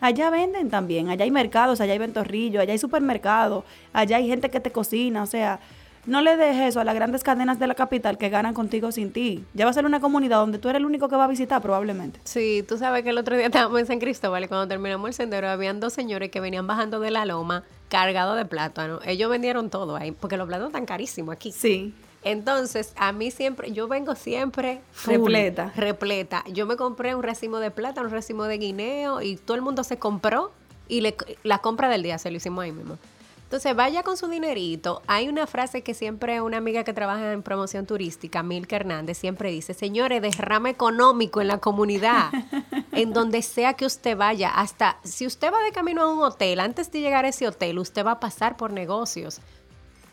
Allá 0.00 0.28
venden 0.30 0.70
también, 0.70 1.08
allá 1.08 1.24
hay 1.24 1.30
mercados, 1.30 1.80
allá 1.80 1.92
hay 1.92 1.98
ventorrillos, 1.98 2.60
allá 2.60 2.72
hay 2.72 2.78
supermercados, 2.78 3.64
allá 3.92 4.16
hay 4.16 4.28
gente 4.28 4.50
que 4.50 4.60
te 4.60 4.70
cocina, 4.70 5.22
o 5.22 5.26
sea, 5.26 5.60
no 6.06 6.20
le 6.20 6.36
dejes 6.36 6.68
eso 6.68 6.80
a 6.80 6.84
las 6.84 6.94
grandes 6.94 7.22
cadenas 7.22 7.58
de 7.58 7.66
la 7.66 7.74
capital 7.74 8.18
que 8.18 8.28
ganan 8.28 8.54
contigo 8.54 8.92
sin 8.92 9.12
ti. 9.12 9.44
Ya 9.54 9.64
va 9.64 9.70
a 9.70 9.74
ser 9.74 9.86
una 9.86 10.00
comunidad 10.00 10.38
donde 10.38 10.58
tú 10.58 10.68
eres 10.68 10.80
el 10.80 10.86
único 10.86 11.08
que 11.08 11.16
va 11.16 11.24
a 11.24 11.28
visitar 11.28 11.62
probablemente. 11.62 12.20
Sí, 12.24 12.64
tú 12.66 12.78
sabes 12.78 13.02
que 13.02 13.10
el 13.10 13.18
otro 13.18 13.36
día 13.36 13.46
estábamos 13.46 13.80
en 13.80 13.86
San 13.86 13.98
Cristóbal 13.98 14.44
y 14.44 14.48
cuando 14.48 14.68
terminamos 14.68 15.08
el 15.08 15.14
sendero 15.14 15.48
habían 15.48 15.80
dos 15.80 15.92
señores 15.92 16.30
que 16.30 16.40
venían 16.40 16.66
bajando 16.66 17.00
de 17.00 17.10
la 17.10 17.24
loma 17.24 17.64
cargados 17.88 18.36
de 18.36 18.44
plátano. 18.44 19.00
Ellos 19.04 19.30
vendieron 19.30 19.70
todo 19.70 19.96
ahí 19.96 20.12
porque 20.12 20.36
los 20.36 20.46
plátanos 20.46 20.70
están 20.70 20.86
carísimos 20.86 21.34
aquí. 21.34 21.52
Sí. 21.52 21.94
Entonces, 22.24 22.94
a 22.96 23.12
mí 23.12 23.30
siempre, 23.30 23.72
yo 23.72 23.86
vengo 23.86 24.14
siempre 24.14 24.80
repleta. 25.06 25.72
repleta. 25.76 26.42
Yo 26.50 26.66
me 26.66 26.76
compré 26.76 27.14
un 27.14 27.22
racimo 27.22 27.58
de 27.58 27.70
plátano, 27.70 28.08
un 28.08 28.12
racimo 28.14 28.44
de 28.44 28.56
guineo 28.56 29.20
y 29.20 29.36
todo 29.36 29.56
el 29.56 29.62
mundo 29.62 29.84
se 29.84 29.98
compró 29.98 30.50
y 30.88 31.02
la 31.42 31.58
compra 31.58 31.88
del 31.88 32.02
día 32.02 32.18
se 32.18 32.30
lo 32.30 32.38
hicimos 32.38 32.64
ahí 32.64 32.72
mismo. 32.72 32.98
Entonces, 33.54 33.76
vaya 33.76 34.02
con 34.02 34.16
su 34.16 34.26
dinerito. 34.26 35.00
Hay 35.06 35.28
una 35.28 35.46
frase 35.46 35.82
que 35.82 35.94
siempre 35.94 36.40
una 36.40 36.56
amiga 36.56 36.82
que 36.82 36.92
trabaja 36.92 37.30
en 37.30 37.44
promoción 37.44 37.86
turística, 37.86 38.42
Milka 38.42 38.74
Hernández, 38.74 39.16
siempre 39.16 39.52
dice, 39.52 39.74
señores, 39.74 40.22
derrame 40.22 40.70
económico 40.70 41.40
en 41.40 41.46
la 41.46 41.58
comunidad, 41.58 42.32
en 42.90 43.12
donde 43.12 43.42
sea 43.42 43.74
que 43.74 43.86
usted 43.86 44.16
vaya. 44.16 44.48
Hasta 44.48 44.98
si 45.04 45.24
usted 45.24 45.52
va 45.52 45.62
de 45.62 45.70
camino 45.70 46.02
a 46.02 46.12
un 46.12 46.20
hotel, 46.20 46.58
antes 46.58 46.90
de 46.90 47.00
llegar 47.00 47.26
a 47.26 47.28
ese 47.28 47.46
hotel, 47.46 47.78
usted 47.78 48.04
va 48.04 48.10
a 48.10 48.18
pasar 48.18 48.56
por 48.56 48.72
negocios. 48.72 49.40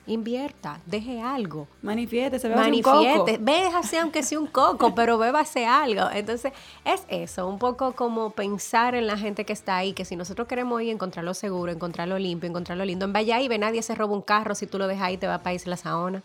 Invierta, 0.08 0.80
deje 0.86 1.22
algo. 1.22 1.68
Manifieste, 1.82 2.40
se 2.40 2.50
beba 2.50 2.68
un 2.68 2.82
coco. 2.82 3.26
Véjase 3.40 4.00
aunque 4.00 4.24
sea 4.24 4.40
un 4.40 4.48
coco, 4.48 4.96
pero 4.96 5.18
bébase 5.18 5.66
algo. 5.66 6.10
Entonces, 6.12 6.52
es 6.86 7.04
eso, 7.08 7.48
un 7.48 7.60
poco 7.60 7.94
como 7.94 8.32
pensar 8.32 8.96
en 8.96 9.08
la 9.08 9.18
gente 9.18 9.46
que 9.46 9.54
está 9.54 9.78
ahí, 9.78 9.94
que 9.94 10.06
si 10.06 10.16
nosotros 10.16 10.48
queremos 10.48 10.82
ir, 10.82 10.90
encontrarlo 10.90 11.34
seguro, 11.34 11.72
encontrarlo 11.72 12.18
limpio, 12.18 12.50
encontrarlo 12.50 12.86
lindo. 12.86 13.06
En 13.06 13.14
ve 13.14 13.58
nadie 13.58 13.82
se 13.82 13.96
roba 13.96 14.14
un 14.14 14.22
carro, 14.22 14.56
si 14.56 14.68
tú 14.68 14.78
lo 14.78 14.88
dejas 14.88 15.08
ahí 15.08 15.18
te 15.18 15.28
va 15.28 15.36
a 15.36 15.44
país 15.44 15.68
la 15.68 15.78
saona. 15.78 16.24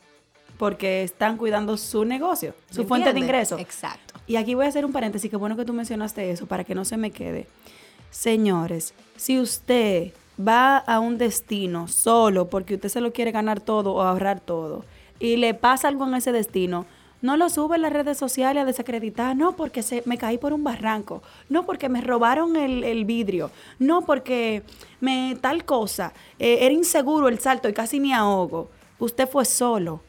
Porque 0.58 1.02
están 1.02 1.36
cuidando 1.36 1.76
su 1.76 2.04
negocio, 2.04 2.54
su 2.70 2.86
fuente 2.86 3.12
de 3.12 3.20
ingreso. 3.20 3.58
Exacto. 3.58 4.14
Y 4.26 4.36
aquí 4.36 4.54
voy 4.54 4.64
a 4.64 4.68
hacer 4.68 4.84
un 4.84 4.92
paréntesis, 4.92 5.30
que 5.30 5.36
bueno 5.36 5.56
que 5.56 5.64
tú 5.64 5.72
mencionaste 5.72 6.30
eso, 6.30 6.46
para 6.46 6.64
que 6.64 6.74
no 6.74 6.84
se 6.84 6.96
me 6.96 7.10
quede. 7.10 7.46
Señores, 8.10 8.94
si 9.16 9.38
usted 9.38 10.12
va 10.40 10.78
a 10.78 11.00
un 11.00 11.18
destino 11.18 11.88
solo 11.88 12.48
porque 12.48 12.74
usted 12.74 12.88
se 12.88 13.00
lo 13.00 13.12
quiere 13.12 13.32
ganar 13.32 13.60
todo 13.60 13.94
o 13.94 14.02
ahorrar 14.02 14.40
todo 14.40 14.84
y 15.18 15.36
le 15.36 15.54
pasa 15.54 15.88
algo 15.88 16.06
en 16.06 16.14
ese 16.14 16.32
destino, 16.32 16.86
no 17.22 17.36
lo 17.36 17.48
sube 17.48 17.76
en 17.76 17.82
las 17.82 17.92
redes 17.92 18.18
sociales 18.18 18.62
a 18.62 18.66
desacreditar, 18.66 19.34
no 19.34 19.56
porque 19.56 19.82
se, 19.82 20.02
me 20.04 20.18
caí 20.18 20.38
por 20.38 20.52
un 20.52 20.62
barranco, 20.62 21.22
no 21.48 21.64
porque 21.64 21.88
me 21.88 22.00
robaron 22.00 22.56
el, 22.56 23.04
vidrio, 23.04 23.50
no 23.78 24.02
porque 24.02 24.62
me 25.00 25.36
tal 25.40 25.64
cosa, 25.64 26.12
eh, 26.38 26.58
era 26.60 26.74
inseguro 26.74 27.28
el 27.28 27.38
salto 27.38 27.68
y 27.68 27.72
casi 27.72 28.00
me 28.00 28.14
ahogo. 28.14 28.68
Usted 28.98 29.28
fue 29.28 29.44
solo, 29.44 30.00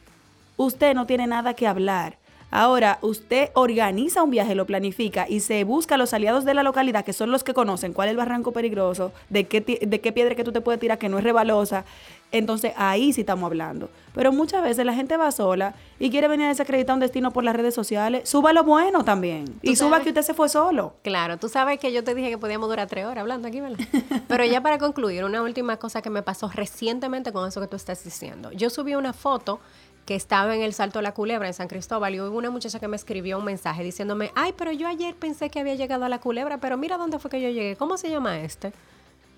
usted 0.56 0.94
no 0.94 1.06
tiene 1.06 1.26
nada 1.26 1.54
que 1.54 1.66
hablar. 1.66 2.17
Ahora, 2.50 2.98
usted 3.02 3.50
organiza 3.54 4.22
un 4.22 4.30
viaje, 4.30 4.54
lo 4.54 4.66
planifica 4.66 5.28
y 5.28 5.40
se 5.40 5.64
busca 5.64 5.96
a 5.96 5.98
los 5.98 6.14
aliados 6.14 6.44
de 6.44 6.54
la 6.54 6.62
localidad, 6.62 7.04
que 7.04 7.12
son 7.12 7.30
los 7.30 7.44
que 7.44 7.52
conocen 7.52 7.92
cuál 7.92 8.08
es 8.08 8.12
el 8.12 8.16
barranco 8.16 8.52
peligroso, 8.52 9.12
de 9.28 9.46
qué, 9.46 9.60
de 9.60 10.00
qué 10.00 10.12
piedra 10.12 10.34
que 10.34 10.44
tú 10.44 10.52
te 10.52 10.60
puedes 10.60 10.80
tirar 10.80 10.98
que 10.98 11.08
no 11.08 11.18
es 11.18 11.24
rebalosa. 11.24 11.84
Entonces, 12.30 12.72
ahí 12.76 13.12
sí 13.12 13.22
estamos 13.22 13.46
hablando. 13.46 13.88
Pero 14.14 14.32
muchas 14.32 14.62
veces 14.62 14.84
la 14.84 14.92
gente 14.92 15.16
va 15.16 15.30
sola 15.30 15.74
y 15.98 16.10
quiere 16.10 16.28
venir 16.28 16.46
a 16.46 16.48
desacreditar 16.48 16.94
un 16.94 17.00
destino 17.00 17.30
por 17.30 17.44
las 17.44 17.54
redes 17.54 17.74
sociales. 17.74 18.28
Suba 18.28 18.52
lo 18.52 18.64
bueno 18.64 19.04
también. 19.04 19.58
Y 19.62 19.76
suba 19.76 20.00
que 20.00 20.10
usted 20.10 20.22
se 20.22 20.34
fue 20.34 20.48
solo. 20.48 20.94
Claro, 21.02 21.38
tú 21.38 21.48
sabes 21.48 21.78
que 21.78 21.92
yo 21.92 22.04
te 22.04 22.14
dije 22.14 22.28
que 22.28 22.38
podíamos 22.38 22.68
durar 22.68 22.88
tres 22.88 23.06
horas 23.06 23.22
hablando 23.22 23.48
aquí, 23.48 23.60
¿verdad? 23.60 23.78
Pero 24.28 24.44
ya 24.44 24.60
para 24.60 24.78
concluir, 24.78 25.24
una 25.24 25.42
última 25.42 25.76
cosa 25.78 26.02
que 26.02 26.10
me 26.10 26.22
pasó 26.22 26.48
recientemente 26.48 27.32
con 27.32 27.48
eso 27.48 27.60
que 27.60 27.68
tú 27.68 27.76
estás 27.76 28.04
diciendo. 28.04 28.52
Yo 28.52 28.68
subí 28.68 28.94
una 28.94 29.12
foto 29.12 29.60
que 30.08 30.14
estaba 30.14 30.56
en 30.56 30.62
el 30.62 30.72
Salto 30.72 31.00
de 31.00 31.02
la 31.02 31.12
Culebra 31.12 31.48
en 31.48 31.52
San 31.52 31.68
Cristóbal 31.68 32.14
y 32.14 32.20
hubo 32.22 32.38
una 32.38 32.48
muchacha 32.48 32.80
que 32.80 32.88
me 32.88 32.96
escribió 32.96 33.36
un 33.36 33.44
mensaje 33.44 33.84
diciéndome, 33.84 34.32
ay, 34.34 34.54
pero 34.56 34.72
yo 34.72 34.88
ayer 34.88 35.14
pensé 35.14 35.50
que 35.50 35.60
había 35.60 35.74
llegado 35.74 36.06
a 36.06 36.08
la 36.08 36.18
Culebra, 36.18 36.56
pero 36.56 36.78
mira 36.78 36.96
dónde 36.96 37.18
fue 37.18 37.30
que 37.30 37.42
yo 37.42 37.50
llegué, 37.50 37.76
¿cómo 37.76 37.98
se 37.98 38.08
llama 38.08 38.40
este? 38.40 38.72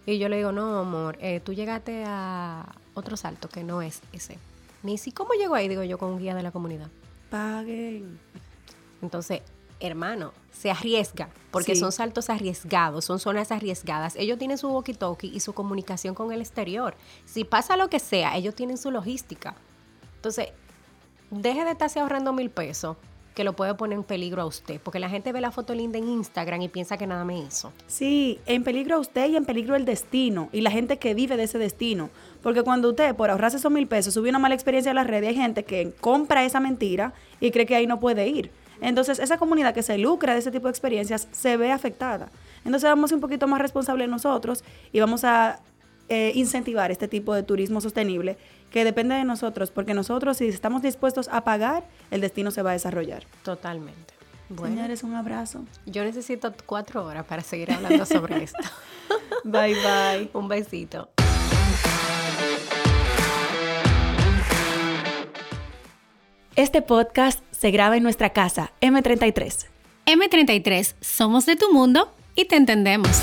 Y 0.06 0.20
yo 0.20 0.28
le 0.28 0.36
digo, 0.36 0.52
no, 0.52 0.78
amor, 0.78 1.18
eh, 1.20 1.40
tú 1.40 1.54
llegaste 1.54 2.04
a 2.06 2.72
otro 2.94 3.16
salto 3.16 3.48
que 3.48 3.64
no 3.64 3.82
es 3.82 4.00
ese. 4.12 4.38
Ni 4.84 4.96
si, 4.96 5.10
¿cómo 5.10 5.32
llegó 5.32 5.56
ahí? 5.56 5.66
Digo 5.66 5.82
yo, 5.82 5.98
con 5.98 6.10
un 6.10 6.20
guía 6.20 6.36
de 6.36 6.44
la 6.44 6.52
comunidad. 6.52 6.86
Paguen. 7.30 8.20
Entonces, 9.02 9.42
hermano, 9.80 10.32
se 10.52 10.70
arriesga, 10.70 11.30
porque 11.50 11.74
son 11.74 11.90
saltos 11.90 12.30
arriesgados, 12.30 13.04
son 13.06 13.18
zonas 13.18 13.50
arriesgadas. 13.50 14.14
Ellos 14.14 14.38
tienen 14.38 14.56
su 14.56 14.68
walkie-talkie 14.68 15.32
y 15.34 15.40
su 15.40 15.52
comunicación 15.52 16.14
con 16.14 16.30
el 16.30 16.40
exterior. 16.40 16.94
Si 17.24 17.42
pasa 17.42 17.76
lo 17.76 17.90
que 17.90 17.98
sea, 17.98 18.36
ellos 18.36 18.54
tienen 18.54 18.78
su 18.78 18.92
logística. 18.92 19.56
Entonces, 20.20 20.48
deje 21.30 21.64
de 21.64 21.70
estarse 21.70 21.98
ahorrando 21.98 22.34
mil 22.34 22.50
pesos 22.50 22.98
que 23.34 23.42
lo 23.42 23.54
puede 23.54 23.74
poner 23.74 23.96
en 23.96 24.04
peligro 24.04 24.42
a 24.42 24.44
usted, 24.44 24.78
porque 24.82 24.98
la 24.98 25.08
gente 25.08 25.32
ve 25.32 25.40
la 25.40 25.50
foto 25.50 25.74
linda 25.74 25.96
en 25.96 26.06
Instagram 26.06 26.60
y 26.60 26.68
piensa 26.68 26.98
que 26.98 27.06
nada 27.06 27.24
me 27.24 27.38
hizo. 27.38 27.72
Sí, 27.86 28.38
en 28.44 28.64
peligro 28.64 28.96
a 28.96 28.98
usted 28.98 29.30
y 29.30 29.36
en 29.36 29.46
peligro 29.46 29.76
el 29.76 29.86
destino 29.86 30.50
y 30.52 30.60
la 30.60 30.70
gente 30.70 30.98
que 30.98 31.14
vive 31.14 31.38
de 31.38 31.44
ese 31.44 31.56
destino. 31.56 32.10
Porque 32.42 32.62
cuando 32.62 32.90
usted, 32.90 33.14
por 33.14 33.30
ahorrarse 33.30 33.56
esos 33.56 33.72
mil 33.72 33.86
pesos, 33.86 34.12
sube 34.12 34.28
una 34.28 34.38
mala 34.38 34.54
experiencia 34.54 34.90
en 34.90 34.96
las 34.96 35.06
redes, 35.06 35.30
hay 35.30 35.36
gente 35.36 35.64
que 35.64 35.94
compra 36.02 36.44
esa 36.44 36.60
mentira 36.60 37.14
y 37.40 37.50
cree 37.50 37.64
que 37.64 37.76
ahí 37.76 37.86
no 37.86 37.98
puede 37.98 38.28
ir. 38.28 38.50
Entonces, 38.82 39.18
esa 39.18 39.38
comunidad 39.38 39.72
que 39.72 39.82
se 39.82 39.96
lucra 39.96 40.34
de 40.34 40.40
ese 40.40 40.50
tipo 40.50 40.66
de 40.66 40.72
experiencias 40.72 41.26
se 41.30 41.56
ve 41.56 41.72
afectada. 41.72 42.30
Entonces, 42.64 42.90
vamos 42.90 43.10
a 43.10 43.14
un 43.14 43.22
poquito 43.22 43.46
más 43.46 43.60
responsables 43.62 44.08
nosotros 44.10 44.64
y 44.92 45.00
vamos 45.00 45.24
a 45.24 45.60
eh, 46.12 46.32
incentivar 46.34 46.90
este 46.90 47.06
tipo 47.06 47.32
de 47.32 47.44
turismo 47.44 47.80
sostenible 47.80 48.36
que 48.70 48.84
depende 48.84 49.14
de 49.16 49.24
nosotros, 49.24 49.70
porque 49.70 49.94
nosotros 49.94 50.36
si 50.36 50.48
estamos 50.48 50.82
dispuestos 50.82 51.28
a 51.28 51.42
pagar, 51.44 51.84
el 52.10 52.20
destino 52.20 52.50
se 52.50 52.62
va 52.62 52.70
a 52.70 52.72
desarrollar. 52.74 53.24
Totalmente. 53.42 54.14
Bueno, 54.48 54.74
Señores, 54.76 55.02
un 55.04 55.14
abrazo. 55.14 55.64
Yo 55.86 56.04
necesito 56.04 56.52
cuatro 56.66 57.04
horas 57.04 57.24
para 57.24 57.42
seguir 57.42 57.72
hablando 57.72 58.04
sobre 58.06 58.42
esto. 58.44 58.58
bye 59.44 59.74
bye. 59.74 60.30
un 60.32 60.48
besito. 60.48 61.08
Este 66.56 66.82
podcast 66.82 67.42
se 67.52 67.70
graba 67.70 67.96
en 67.96 68.02
nuestra 68.02 68.30
casa, 68.30 68.72
M33. 68.80 69.66
M33, 70.06 70.94
somos 71.00 71.46
de 71.46 71.56
tu 71.56 71.72
mundo 71.72 72.12
y 72.34 72.46
te 72.46 72.56
entendemos. 72.56 73.22